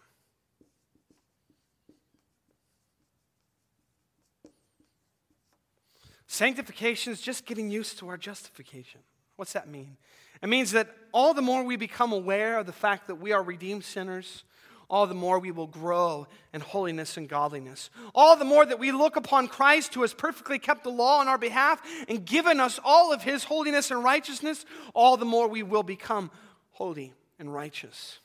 Sanctification 6.28 7.14
is 7.14 7.22
just 7.22 7.46
getting 7.46 7.70
used 7.70 8.00
to 8.00 8.08
our 8.08 8.18
justification. 8.18 9.02
What's 9.36 9.54
that 9.54 9.68
mean? 9.68 9.98
It 10.42 10.50
means 10.50 10.72
that 10.72 10.90
all 11.12 11.34
the 11.34 11.42
more 11.42 11.64
we 11.64 11.76
become 11.76 12.12
aware 12.12 12.60
of 12.60 12.66
the 12.66 12.74
fact 12.74 13.08
that 13.08 13.16
we 13.16 13.32
are 13.32 13.42
redeemed 13.42 13.84
sinners, 13.84 14.44
all 14.90 15.08
the 15.08 15.16
more 15.16 15.40
we 15.40 15.52
will 15.52 15.68
grow 15.68 16.28
in 16.54 16.62
holiness 16.62 17.18
and 17.18 17.28
godliness. 17.28 17.90
All 18.14 18.36
the 18.36 18.46
more 18.46 18.66
that 18.66 18.78
we 18.78 18.92
look 18.92 19.16
upon 19.16 19.48
Christ, 19.48 19.94
who 19.94 20.02
has 20.02 20.14
perfectly 20.14 20.60
kept 20.60 20.84
the 20.84 20.92
law 20.92 21.20
on 21.20 21.28
our 21.28 21.38
behalf 21.38 21.82
and 22.08 22.26
given 22.26 22.60
us 22.60 22.80
all 22.84 23.12
of 23.12 23.24
his 23.24 23.44
holiness 23.44 23.90
and 23.90 24.04
righteousness, 24.04 24.66
all 24.94 25.18
the 25.18 25.26
more 25.26 25.48
we 25.48 25.64
will 25.64 25.82
become 25.82 26.30
holy 26.72 27.14
and 27.40 27.52
righteous. 27.52 28.20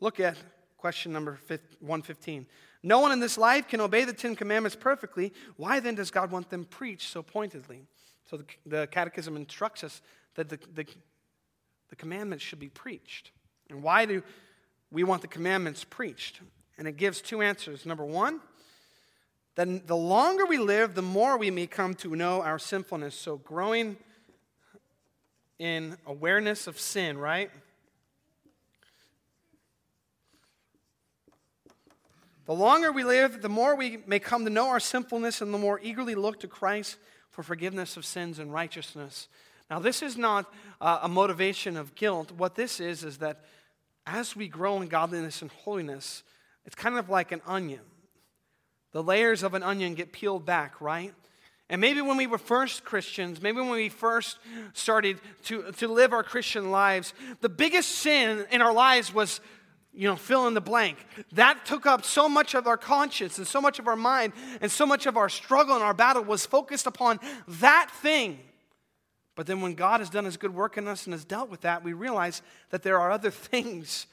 Look 0.00 0.20
at 0.20 0.36
question 0.84 1.14
number 1.14 1.38
115. 1.48 2.46
No 2.82 3.00
one 3.00 3.10
in 3.10 3.18
this 3.18 3.38
life 3.38 3.68
can 3.68 3.80
obey 3.80 4.04
the 4.04 4.12
Ten 4.12 4.36
Commandments 4.36 4.76
perfectly. 4.78 5.32
Why 5.56 5.80
then 5.80 5.94
does 5.94 6.10
God 6.10 6.30
want 6.30 6.50
them 6.50 6.66
preached 6.66 7.08
so 7.08 7.22
pointedly? 7.22 7.86
So 8.28 8.36
the, 8.36 8.44
the 8.66 8.86
Catechism 8.88 9.34
instructs 9.34 9.82
us 9.82 10.02
that 10.34 10.50
the, 10.50 10.58
the, 10.74 10.84
the 11.88 11.96
commandments 11.96 12.44
should 12.44 12.58
be 12.58 12.68
preached. 12.68 13.30
And 13.70 13.82
why 13.82 14.04
do 14.04 14.22
we 14.92 15.04
want 15.04 15.22
the 15.22 15.26
commandments 15.26 15.84
preached? 15.84 16.42
And 16.76 16.86
it 16.86 16.98
gives 16.98 17.22
two 17.22 17.40
answers. 17.40 17.86
Number 17.86 18.04
one, 18.04 18.40
that 19.54 19.86
the 19.86 19.96
longer 19.96 20.44
we 20.44 20.58
live, 20.58 20.94
the 20.94 21.00
more 21.00 21.38
we 21.38 21.50
may 21.50 21.66
come 21.66 21.94
to 21.94 22.14
know 22.14 22.42
our 22.42 22.58
sinfulness. 22.58 23.14
So 23.14 23.38
growing 23.38 23.96
in 25.58 25.96
awareness 26.06 26.66
of 26.66 26.78
sin, 26.78 27.16
right? 27.16 27.50
The 32.46 32.54
longer 32.54 32.92
we 32.92 33.04
live, 33.04 33.40
the 33.40 33.48
more 33.48 33.74
we 33.74 33.98
may 34.06 34.18
come 34.18 34.44
to 34.44 34.50
know 34.50 34.68
our 34.68 34.80
sinfulness 34.80 35.40
and 35.40 35.52
the 35.52 35.58
more 35.58 35.80
eagerly 35.82 36.14
look 36.14 36.40
to 36.40 36.48
Christ 36.48 36.98
for 37.30 37.42
forgiveness 37.42 37.96
of 37.96 38.04
sins 38.04 38.38
and 38.38 38.52
righteousness. 38.52 39.28
Now, 39.70 39.78
this 39.78 40.02
is 40.02 40.16
not 40.18 40.52
uh, 40.80 41.00
a 41.02 41.08
motivation 41.08 41.76
of 41.76 41.94
guilt. 41.94 42.30
What 42.32 42.54
this 42.54 42.80
is, 42.80 43.02
is 43.02 43.18
that 43.18 43.44
as 44.06 44.36
we 44.36 44.46
grow 44.46 44.82
in 44.82 44.88
godliness 44.88 45.40
and 45.40 45.50
holiness, 45.50 46.22
it's 46.66 46.74
kind 46.74 46.98
of 46.98 47.08
like 47.08 47.32
an 47.32 47.40
onion. 47.46 47.80
The 48.92 49.02
layers 49.02 49.42
of 49.42 49.54
an 49.54 49.62
onion 49.62 49.94
get 49.94 50.12
peeled 50.12 50.44
back, 50.44 50.80
right? 50.80 51.14
And 51.70 51.80
maybe 51.80 52.02
when 52.02 52.18
we 52.18 52.26
were 52.26 52.38
first 52.38 52.84
Christians, 52.84 53.40
maybe 53.40 53.56
when 53.56 53.70
we 53.70 53.88
first 53.88 54.38
started 54.74 55.18
to, 55.44 55.72
to 55.72 55.88
live 55.88 56.12
our 56.12 56.22
Christian 56.22 56.70
lives, 56.70 57.14
the 57.40 57.48
biggest 57.48 57.88
sin 57.88 58.44
in 58.50 58.60
our 58.60 58.72
lives 58.72 59.14
was 59.14 59.40
you 59.94 60.08
know, 60.08 60.16
fill 60.16 60.46
in 60.46 60.54
the 60.54 60.60
blank. 60.60 60.98
That 61.32 61.64
took 61.64 61.86
up 61.86 62.04
so 62.04 62.28
much 62.28 62.54
of 62.54 62.66
our 62.66 62.76
conscience 62.76 63.38
and 63.38 63.46
so 63.46 63.60
much 63.60 63.78
of 63.78 63.86
our 63.86 63.96
mind, 63.96 64.32
and 64.60 64.70
so 64.70 64.86
much 64.86 65.06
of 65.06 65.16
our 65.16 65.28
struggle 65.28 65.74
and 65.74 65.84
our 65.84 65.94
battle 65.94 66.24
was 66.24 66.44
focused 66.44 66.86
upon 66.86 67.20
that 67.46 67.90
thing. 68.02 68.40
But 69.36 69.46
then 69.46 69.60
when 69.60 69.74
God 69.74 70.00
has 70.00 70.10
done 70.10 70.24
his 70.24 70.36
good 70.36 70.54
work 70.54 70.76
in 70.78 70.86
us 70.86 71.06
and 71.06 71.12
has 71.12 71.24
dealt 71.24 71.50
with 71.50 71.62
that, 71.62 71.82
we 71.82 71.92
realize 71.92 72.42
that 72.70 72.82
there 72.82 73.00
are 73.00 73.10
other 73.10 73.30
things, 73.30 74.06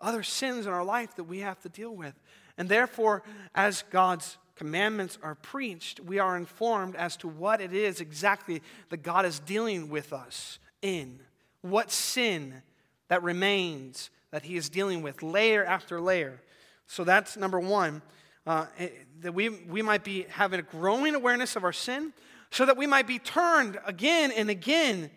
other 0.00 0.22
sins 0.22 0.66
in 0.66 0.72
our 0.72 0.84
life 0.84 1.14
that 1.16 1.24
we 1.24 1.40
have 1.40 1.60
to 1.62 1.68
deal 1.68 1.94
with. 1.94 2.14
And 2.58 2.68
therefore, 2.68 3.22
as 3.54 3.84
God's 3.90 4.38
commandments 4.54 5.18
are 5.22 5.34
preached, 5.34 6.00
we 6.00 6.18
are 6.18 6.36
informed 6.36 6.96
as 6.96 7.16
to 7.18 7.28
what 7.28 7.60
it 7.60 7.74
is 7.74 8.00
exactly 8.00 8.62
that 8.88 8.98
God 8.98 9.26
is 9.26 9.38
dealing 9.40 9.90
with 9.90 10.12
us 10.12 10.58
in. 10.80 11.20
What 11.60 11.90
sin 11.90 12.62
that 13.08 13.22
remains 13.22 14.10
that 14.36 14.42
he 14.42 14.58
is 14.58 14.68
dealing 14.68 15.00
with, 15.00 15.22
layer 15.22 15.64
after 15.64 15.98
layer. 15.98 16.42
So 16.86 17.04
that's 17.04 17.38
number 17.38 17.58
one, 17.58 18.02
uh, 18.46 18.66
eh, 18.78 18.90
that 19.20 19.32
we, 19.32 19.48
we 19.48 19.80
might 19.80 20.04
be 20.04 20.26
having 20.28 20.60
a 20.60 20.62
growing 20.62 21.14
awareness 21.14 21.56
of 21.56 21.64
our 21.64 21.72
sin, 21.72 22.12
so 22.50 22.66
that 22.66 22.76
we 22.76 22.86
might 22.86 23.06
be 23.06 23.18
turned 23.18 23.78
again 23.86 24.30
and 24.30 24.50
again 24.50 25.10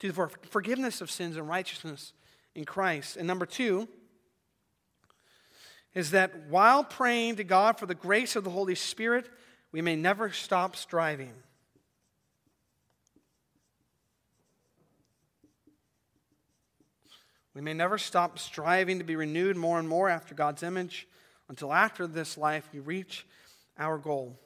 to 0.00 0.12
the 0.12 0.28
forgiveness 0.50 1.00
of 1.00 1.10
sins 1.10 1.38
and 1.38 1.48
righteousness 1.48 2.12
in 2.54 2.66
Christ. 2.66 3.16
And 3.16 3.26
number 3.26 3.46
two, 3.46 3.88
is 5.94 6.10
that 6.10 6.48
while 6.50 6.84
praying 6.84 7.36
to 7.36 7.44
God 7.44 7.78
for 7.78 7.86
the 7.86 7.94
grace 7.94 8.36
of 8.36 8.44
the 8.44 8.50
Holy 8.50 8.74
Spirit, 8.74 9.26
we 9.72 9.80
may 9.80 9.96
never 9.96 10.30
stop 10.30 10.76
striving. 10.76 11.32
We 17.54 17.60
may 17.60 17.72
never 17.72 17.98
stop 17.98 18.38
striving 18.38 18.98
to 18.98 19.04
be 19.04 19.14
renewed 19.14 19.56
more 19.56 19.78
and 19.78 19.88
more 19.88 20.08
after 20.08 20.34
God's 20.34 20.64
image 20.64 21.06
until 21.48 21.72
after 21.72 22.06
this 22.06 22.36
life 22.36 22.68
we 22.72 22.80
reach 22.80 23.26
our 23.78 23.96
goal. 23.96 24.38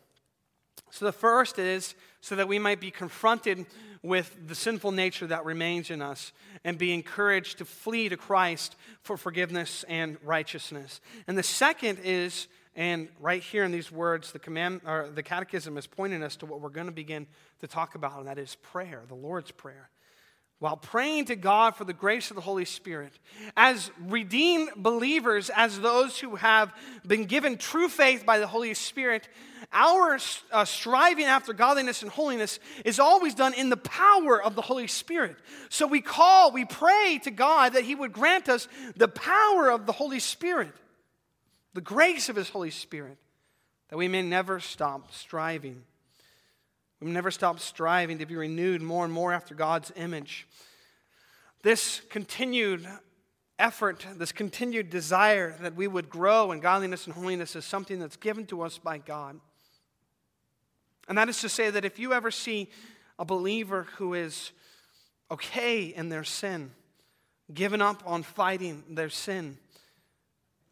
So, 0.90 1.04
the 1.04 1.12
first 1.12 1.58
is 1.58 1.94
so 2.20 2.36
that 2.36 2.48
we 2.48 2.58
might 2.58 2.80
be 2.80 2.90
confronted 2.90 3.66
with 4.02 4.36
the 4.46 4.54
sinful 4.54 4.92
nature 4.92 5.26
that 5.26 5.44
remains 5.44 5.90
in 5.90 6.00
us 6.00 6.32
and 6.64 6.78
be 6.78 6.92
encouraged 6.92 7.58
to 7.58 7.64
flee 7.64 8.08
to 8.08 8.16
Christ 8.16 8.76
for 9.02 9.16
forgiveness 9.16 9.84
and 9.88 10.18
righteousness. 10.22 11.00
And 11.26 11.36
the 11.36 11.42
second 11.42 11.98
is, 12.04 12.46
and 12.74 13.08
right 13.20 13.42
here 13.42 13.64
in 13.64 13.72
these 13.72 13.90
words, 13.90 14.32
the, 14.32 14.38
command, 14.38 14.82
or 14.86 15.08
the 15.12 15.22
catechism 15.22 15.76
is 15.76 15.86
pointing 15.86 16.22
us 16.22 16.36
to 16.36 16.46
what 16.46 16.60
we're 16.60 16.68
going 16.68 16.86
to 16.86 16.92
begin 16.92 17.26
to 17.60 17.66
talk 17.66 17.94
about, 17.94 18.18
and 18.18 18.28
that 18.28 18.38
is 18.38 18.54
prayer, 18.56 19.02
the 19.08 19.14
Lord's 19.14 19.50
Prayer 19.50 19.90
while 20.58 20.76
praying 20.76 21.26
to 21.26 21.36
God 21.36 21.76
for 21.76 21.84
the 21.84 21.92
grace 21.92 22.30
of 22.30 22.34
the 22.34 22.42
Holy 22.42 22.64
Spirit, 22.64 23.12
as 23.56 23.92
redeemed 24.06 24.70
believers, 24.76 25.50
as 25.54 25.78
those 25.78 26.18
who 26.18 26.34
have 26.34 26.72
been 27.06 27.26
given 27.26 27.56
true 27.56 27.88
faith 27.88 28.26
by 28.26 28.38
the 28.38 28.46
Holy 28.46 28.74
Spirit, 28.74 29.28
our 29.72 30.18
uh, 30.50 30.64
striving 30.64 31.26
after 31.26 31.52
godliness 31.52 32.02
and 32.02 32.10
holiness 32.10 32.58
is 32.84 32.98
always 32.98 33.34
done 33.34 33.54
in 33.54 33.70
the 33.70 33.76
power 33.76 34.42
of 34.42 34.56
the 34.56 34.62
Holy 34.62 34.88
Spirit. 34.88 35.36
So 35.68 35.86
we 35.86 36.00
call, 36.00 36.50
we 36.50 36.64
pray 36.64 37.20
to 37.22 37.30
God 37.30 37.74
that 37.74 37.84
He 37.84 37.94
would 37.94 38.12
grant 38.12 38.48
us 38.48 38.66
the 38.96 39.08
power 39.08 39.70
of 39.70 39.86
the 39.86 39.92
Holy 39.92 40.18
Spirit, 40.18 40.72
the 41.74 41.80
grace 41.80 42.28
of 42.28 42.34
His 42.34 42.48
Holy 42.48 42.70
Spirit, 42.70 43.18
that 43.90 43.96
we 43.96 44.08
may 44.08 44.22
never 44.22 44.58
stop 44.58 45.12
striving. 45.12 45.84
We 47.00 47.10
never 47.10 47.30
stop 47.30 47.60
striving 47.60 48.18
to 48.18 48.26
be 48.26 48.34
renewed 48.34 48.82
more 48.82 49.04
and 49.04 49.12
more 49.12 49.32
after 49.32 49.54
God's 49.54 49.92
image. 49.94 50.48
This 51.62 52.00
continued 52.08 52.86
effort, 53.58 54.06
this 54.16 54.32
continued 54.32 54.90
desire 54.90 55.56
that 55.60 55.74
we 55.74 55.86
would 55.86 56.08
grow 56.08 56.52
in 56.52 56.60
godliness 56.60 57.06
and 57.06 57.14
holiness 57.14 57.56
is 57.56 57.64
something 57.64 57.98
that's 57.98 58.16
given 58.16 58.46
to 58.46 58.62
us 58.62 58.78
by 58.78 58.98
God. 58.98 59.38
And 61.08 61.16
that 61.18 61.28
is 61.28 61.40
to 61.40 61.48
say 61.48 61.70
that 61.70 61.84
if 61.84 61.98
you 61.98 62.12
ever 62.12 62.30
see 62.30 62.68
a 63.18 63.24
believer 63.24 63.86
who 63.96 64.14
is 64.14 64.52
okay 65.30 65.84
in 65.84 66.08
their 66.08 66.24
sin, 66.24 66.70
given 67.52 67.80
up 67.80 68.02
on 68.06 68.22
fighting 68.22 68.84
their 68.90 69.08
sin, 69.08 69.58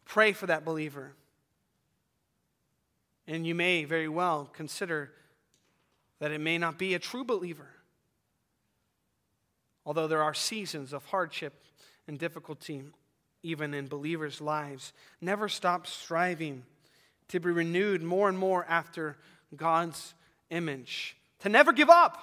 pray 0.05 0.33
for 0.33 0.45
that 0.47 0.63
believer. 0.63 1.13
And 3.27 3.45
you 3.45 3.55
may 3.55 3.83
very 3.83 4.07
well 4.07 4.49
consider 4.53 5.11
that 6.19 6.31
it 6.31 6.41
may 6.41 6.57
not 6.57 6.77
be 6.77 6.93
a 6.93 6.99
true 6.99 7.23
believer. 7.23 7.67
Although 9.85 10.07
there 10.07 10.23
are 10.23 10.33
seasons 10.33 10.93
of 10.93 11.05
hardship 11.05 11.53
and 12.07 12.19
difficulty, 12.19 12.83
even 13.43 13.73
in 13.73 13.87
believers' 13.87 14.41
lives, 14.41 14.93
never 15.21 15.47
stop 15.47 15.87
striving 15.87 16.63
to 17.29 17.39
be 17.39 17.49
renewed 17.49 18.01
more 18.01 18.29
and 18.29 18.37
more 18.37 18.65
after 18.67 19.17
God's 19.55 20.13
image, 20.49 21.15
to 21.39 21.49
never 21.49 21.71
give 21.71 21.89
up, 21.89 22.17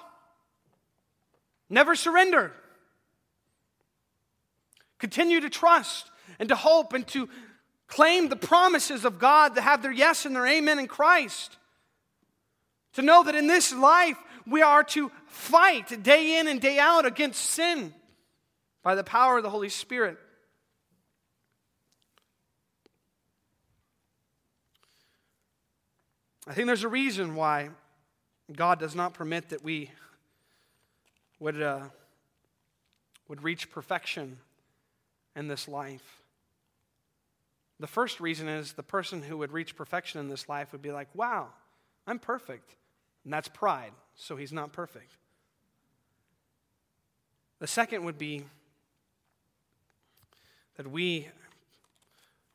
never 1.69 1.95
surrender. 1.95 2.51
Continue 4.99 5.39
to 5.41 5.49
trust 5.49 6.09
and 6.39 6.49
to 6.49 6.55
hope 6.55 6.93
and 6.93 7.05
to 7.07 7.29
claim 7.87 8.29
the 8.29 8.35
promises 8.35 9.05
of 9.05 9.19
God 9.19 9.55
that 9.55 9.61
have 9.61 9.81
their 9.81 9.91
yes 9.91 10.25
and 10.25 10.35
their 10.35 10.47
amen 10.47 10.79
in 10.79 10.87
Christ. 10.87 11.57
To 12.95 13.01
know 13.01 13.23
that 13.23 13.35
in 13.35 13.47
this 13.47 13.73
life 13.73 14.17
we 14.47 14.61
are 14.61 14.83
to 14.83 15.11
fight 15.27 16.01
day 16.01 16.39
in 16.39 16.47
and 16.47 16.61
day 16.61 16.79
out 16.79 17.05
against 17.05 17.41
sin 17.41 17.93
by 18.83 18.95
the 18.95 19.03
power 19.03 19.37
of 19.37 19.43
the 19.43 19.49
Holy 19.49 19.69
Spirit. 19.69 20.17
I 26.47 26.53
think 26.53 26.67
there's 26.67 26.83
a 26.83 26.89
reason 26.89 27.35
why 27.35 27.69
God 28.55 28.79
does 28.79 28.95
not 28.95 29.13
permit 29.13 29.49
that 29.49 29.63
we 29.63 29.89
would, 31.39 31.61
uh, 31.61 31.81
would 33.27 33.43
reach 33.43 33.71
perfection 33.71 34.37
in 35.35 35.47
this 35.47 35.67
life. 35.67 36.21
The 37.79 37.87
first 37.87 38.19
reason 38.19 38.47
is 38.47 38.73
the 38.73 38.83
person 38.83 39.23
who 39.23 39.37
would 39.37 39.51
reach 39.51 39.75
perfection 39.75 40.21
in 40.21 40.29
this 40.29 40.47
life 40.47 40.71
would 40.71 40.83
be 40.83 40.91
like, 40.91 41.09
wow, 41.13 41.47
I'm 42.07 42.19
perfect. 42.19 42.75
And 43.25 43.33
that's 43.33 43.47
pride, 43.49 43.91
so 44.15 44.37
he's 44.37 44.53
not 44.53 44.71
perfect. 44.71 45.11
The 47.59 47.67
second 47.67 48.05
would 48.05 48.17
be 48.17 48.45
that 50.77 50.89
we 50.89 51.27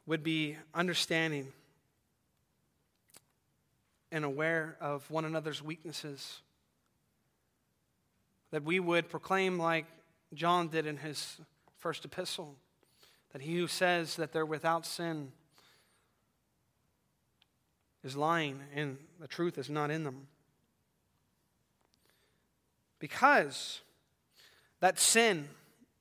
would 0.06 0.22
be 0.22 0.56
understanding 0.74 1.52
and 4.12 4.24
aware 4.24 4.76
of 4.80 5.08
one 5.10 5.24
another's 5.24 5.62
weaknesses. 5.62 6.40
That 8.50 8.64
we 8.64 8.80
would 8.80 9.08
proclaim, 9.08 9.58
like 9.58 9.86
John 10.34 10.68
did 10.68 10.86
in 10.86 10.96
his 10.96 11.40
first 11.78 12.04
epistle, 12.04 12.56
that 13.32 13.42
he 13.42 13.56
who 13.56 13.66
says 13.68 14.16
that 14.16 14.32
they're 14.32 14.46
without 14.46 14.84
sin 14.84 15.32
is 18.02 18.16
lying 18.16 18.60
and 18.74 18.98
the 19.20 19.28
truth 19.28 19.58
is 19.58 19.70
not 19.70 19.90
in 19.90 20.04
them. 20.04 20.26
Because 23.00 23.80
that 24.78 25.00
sin 25.00 25.48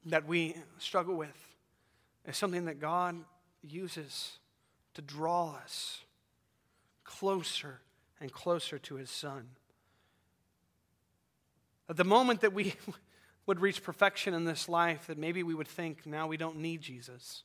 that 0.05 0.27
we 0.27 0.55
struggle 0.77 1.15
with 1.15 1.55
is 2.27 2.37
something 2.37 2.65
that 2.65 2.79
God 2.79 3.15
uses 3.63 4.37
to 4.93 5.01
draw 5.01 5.55
us 5.55 6.03
closer 7.03 7.79
and 8.21 8.31
closer 8.31 8.77
to 8.77 8.95
his 8.95 9.09
son. 9.09 9.47
At 11.89 11.97
the 11.97 12.03
moment 12.03 12.41
that 12.41 12.53
we 12.53 12.75
would 13.45 13.59
reach 13.59 13.81
perfection 13.81 14.33
in 14.33 14.45
this 14.45 14.69
life, 14.69 15.07
that 15.07 15.17
maybe 15.17 15.41
we 15.41 15.55
would 15.55 15.67
think 15.67 16.05
now 16.05 16.27
we 16.27 16.37
don't 16.37 16.57
need 16.57 16.81
Jesus. 16.81 17.43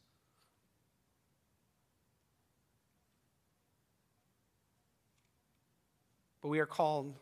But 6.43 6.49
we 6.49 6.59
are 6.59 6.67
called, 6.67 7.15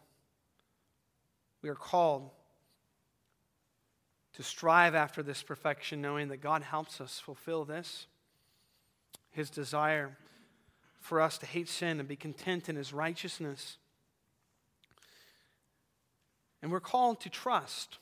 we 1.62 1.68
are 1.68 1.74
called 1.74 2.30
to 4.34 4.42
strive 4.42 4.94
after 4.94 5.22
this 5.22 5.42
perfection, 5.42 6.02
knowing 6.02 6.28
that 6.28 6.38
God 6.38 6.62
helps 6.62 7.00
us 7.00 7.20
fulfill 7.20 7.64
this, 7.64 8.06
His 9.30 9.50
desire 9.50 10.16
for 11.02 11.20
us 11.20 11.36
to 11.38 11.46
hate 11.46 11.68
sin 11.68 11.98
and 11.98 12.08
be 12.08 12.16
content 12.16 12.68
in 12.68 12.76
his 12.76 12.92
righteousness. 12.92 13.76
And 16.62 16.70
we're 16.70 16.80
called 16.80 17.20
to 17.22 17.28
trust 17.28 17.98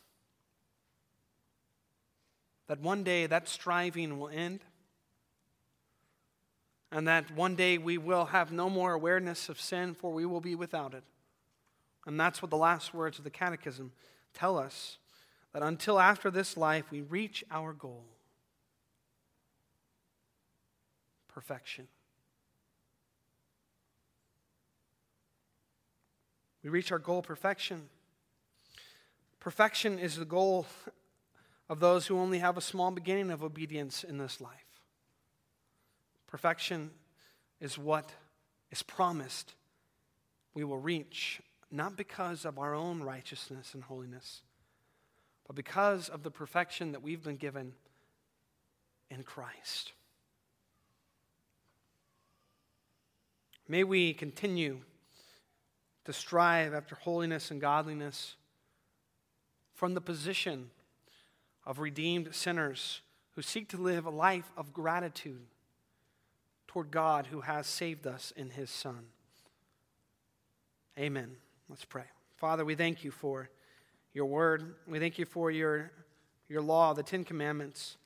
that 2.69 2.81
one 2.81 3.03
day 3.03 3.27
that 3.27 3.49
striving 3.49 4.19
will 4.19 4.29
end 4.29 4.61
and 6.93 7.09
that 7.09 7.31
one 7.35 7.57
day 7.57 7.79
we 7.79 7.97
will 7.97 8.27
have 8.27 8.53
no 8.53 8.69
more 8.69 8.93
awareness 8.93 9.49
of 9.49 9.61
sin, 9.61 9.95
for 9.95 10.13
we 10.13 10.27
will 10.27 10.41
be 10.41 10.55
without 10.55 10.93
it. 10.93 11.05
And 12.07 12.19
that's 12.19 12.43
what 12.43 12.51
the 12.51 12.57
last 12.57 12.95
words 12.95 13.19
of 13.19 13.25
the 13.25 13.31
Catechism 13.31 13.93
tell 14.33 14.59
us 14.59 14.99
that 15.53 15.63
until 15.63 15.99
after 15.99 16.31
this 16.31 16.57
life 16.57 16.85
we 16.91 17.03
reach 17.03 17.45
our 17.51 17.73
goal 17.73 18.05
perfection. 21.29 21.87
We 26.63 26.69
reach 26.69 26.93
our 26.93 26.99
goal, 26.99 27.23
perfection. 27.23 27.89
Perfection 29.39 29.99
is 29.99 30.17
the 30.17 30.25
goal 30.25 30.67
of 31.69 31.81
those 31.81 32.07
who 32.07 32.19
only 32.19 32.41
have 32.41 32.59
a 32.59 32.61
small 32.61 32.91
beginning 32.91 33.31
of 33.31 33.43
obedience 33.43 34.05
in 34.05 34.19
this 34.19 34.41
life. 34.41 34.83
Perfection 36.27 36.91
is 37.61 37.79
what 37.79 38.11
is 38.71 38.83
promised 38.83 39.55
we 40.53 40.65
will 40.65 40.79
reach, 40.79 41.41
not 41.71 41.97
because 41.97 42.45
of 42.45 42.59
our 42.59 42.75
own 42.75 43.03
righteousness 43.03 43.75
and 43.75 43.83
holiness, 43.85 44.43
but 45.47 45.57
because 45.57 46.09
of 46.09 46.23
the 46.23 46.31
perfection 46.31 46.93
that 46.93 47.03
we've 47.03 47.23
been 47.23 47.37
given 47.37 47.73
in 49.11 49.23
Christ. 49.23 49.93
May 53.69 53.85
we 53.85 54.15
continue 54.15 54.81
to 56.05 56.13
strive 56.13 56.75
after 56.75 56.97
holiness 56.97 57.51
and 57.51 57.61
godliness 57.61 58.35
from 59.75 59.95
the 59.95 60.01
position 60.01 60.71
of 61.65 61.79
redeemed 61.79 62.35
sinners 62.35 63.01
who 63.37 63.43
seek 63.43 63.69
to 63.69 63.77
live 63.77 64.07
a 64.07 64.11
life 64.11 64.51
of 64.57 64.73
gratitude 64.73 65.47
toward 66.67 66.91
God 66.91 67.29
who 67.29 67.43
has 67.43 67.67
saved 67.67 68.07
us 68.07 68.33
in 68.37 68.51
his 68.51 68.71
Son. 68.71 69.07
Amen. 70.99 71.37
Let's 71.71 71.85
pray. 71.85 72.03
Father, 72.37 72.65
we 72.65 72.75
thank 72.75 73.05
you 73.05 73.13
for 73.13 73.49
your 74.13 74.27
word. 74.27 74.75
We 74.89 74.99
thank 74.99 75.21
you 75.21 75.25
for 75.25 75.53
your, 75.53 75.93
your 76.49 76.63
law, 76.63 76.95
the 76.95 77.05
Ten 77.05 77.23
Commandments, 77.23 77.97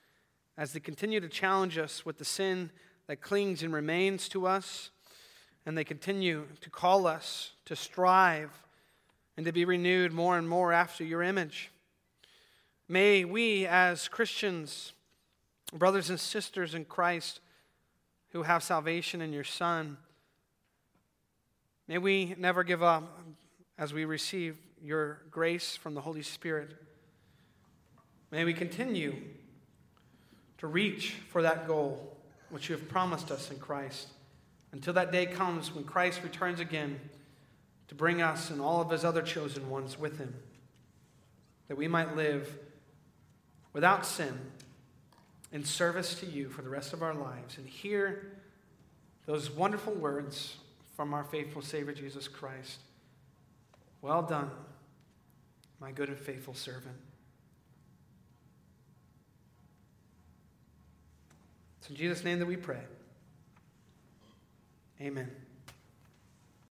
as 0.59 0.75
they 0.75 0.81
continue 0.81 1.19
to 1.19 1.31
challenge 1.31 1.79
us 1.79 2.05
with 2.05 2.19
the 2.19 2.27
sin 2.27 2.71
that 3.07 3.23
clings 3.23 3.63
and 3.63 3.73
remains 3.73 4.29
to 4.29 4.47
us 4.47 4.91
and 5.65 5.79
they 5.79 5.85
continue 5.85 6.45
to 6.61 6.69
call 6.69 7.07
us 7.07 7.53
to 7.65 7.75
strive 7.75 8.51
and 9.39 9.47
to 9.47 9.53
be 9.53 9.65
renewed 9.65 10.13
more 10.13 10.37
and 10.37 10.47
more 10.47 10.71
after 10.71 11.03
your 11.03 11.23
image. 11.23 11.71
May 12.87 13.25
we, 13.25 13.67
as 13.67 14.09
Christians, 14.09 14.93
brothers 15.73 16.11
and 16.11 16.21
sisters 16.21 16.75
in 16.75 16.85
Christ 16.85 17.41
who 18.33 18.43
have 18.43 18.63
salvation 18.63 19.23
in 19.23 19.33
your 19.33 19.43
Son, 19.43 19.97
may 21.89 21.97
we 21.97 22.35
never 22.37 22.63
give 22.63 22.83
up 22.83 23.05
as 23.79 23.93
we 23.93 24.05
receive 24.05 24.59
your 24.83 25.23
grace 25.31 25.77
from 25.77 25.95
the 25.95 26.01
Holy 26.01 26.23
Spirit. 26.23 26.71
May 28.31 28.45
we 28.45 28.55
continue 28.55 29.15
to 30.59 30.67
reach 30.67 31.17
for 31.31 31.43
that 31.43 31.67
goal 31.67 32.17
which 32.51 32.69
you 32.69 32.77
have 32.77 32.89
promised 32.89 33.31
us 33.31 33.51
in 33.51 33.59
Christ 33.59 34.09
until 34.73 34.93
that 34.95 35.13
day 35.13 35.27
comes 35.27 35.75
when 35.75 35.85
Christ 35.85 36.23
returns 36.23 36.61
again 36.61 36.99
to 37.89 37.95
bring 37.95 38.23
us 38.23 38.51
and 38.51 38.61
all 38.61 38.81
of 38.81 38.91
his 38.91 39.05
other 39.05 39.23
chosen 39.23 39.69
ones 39.71 39.99
with 39.99 40.19
him, 40.19 40.35
that 41.69 41.77
we 41.77 41.89
might 41.89 42.17
live 42.17 42.57
without 43.73 44.07
sin 44.07 44.39
in 45.53 45.65
service 45.65 46.15
to 46.17 46.27
you 46.27 46.49
for 46.49 46.63
the 46.63 46.69
rest 46.69 46.93
of 46.93 47.03
our 47.03 47.15
lives 47.15 47.59
and 47.59 47.67
hear 47.67 48.33
those 49.27 49.51
wonderful 49.51 49.95
words 49.95 50.57
from 50.97 51.15
our 51.15 51.25
faithful 51.25 51.63
Savior 51.63 51.93
Jesus 51.93 52.29
Christ. 52.29 52.81
Well 54.05 54.21
done, 54.21 54.51
my 55.81 55.91
good 55.91 56.11
and 56.11 56.19
faithful 56.19 56.53
servant. 56.53 56.99
It's 61.79 61.89
in 61.89 61.97
Jesus' 61.97 62.23
name 62.23 62.39
that 62.39 62.45
we 62.45 62.59
pray. 62.59 62.83
Amen. 65.01 65.31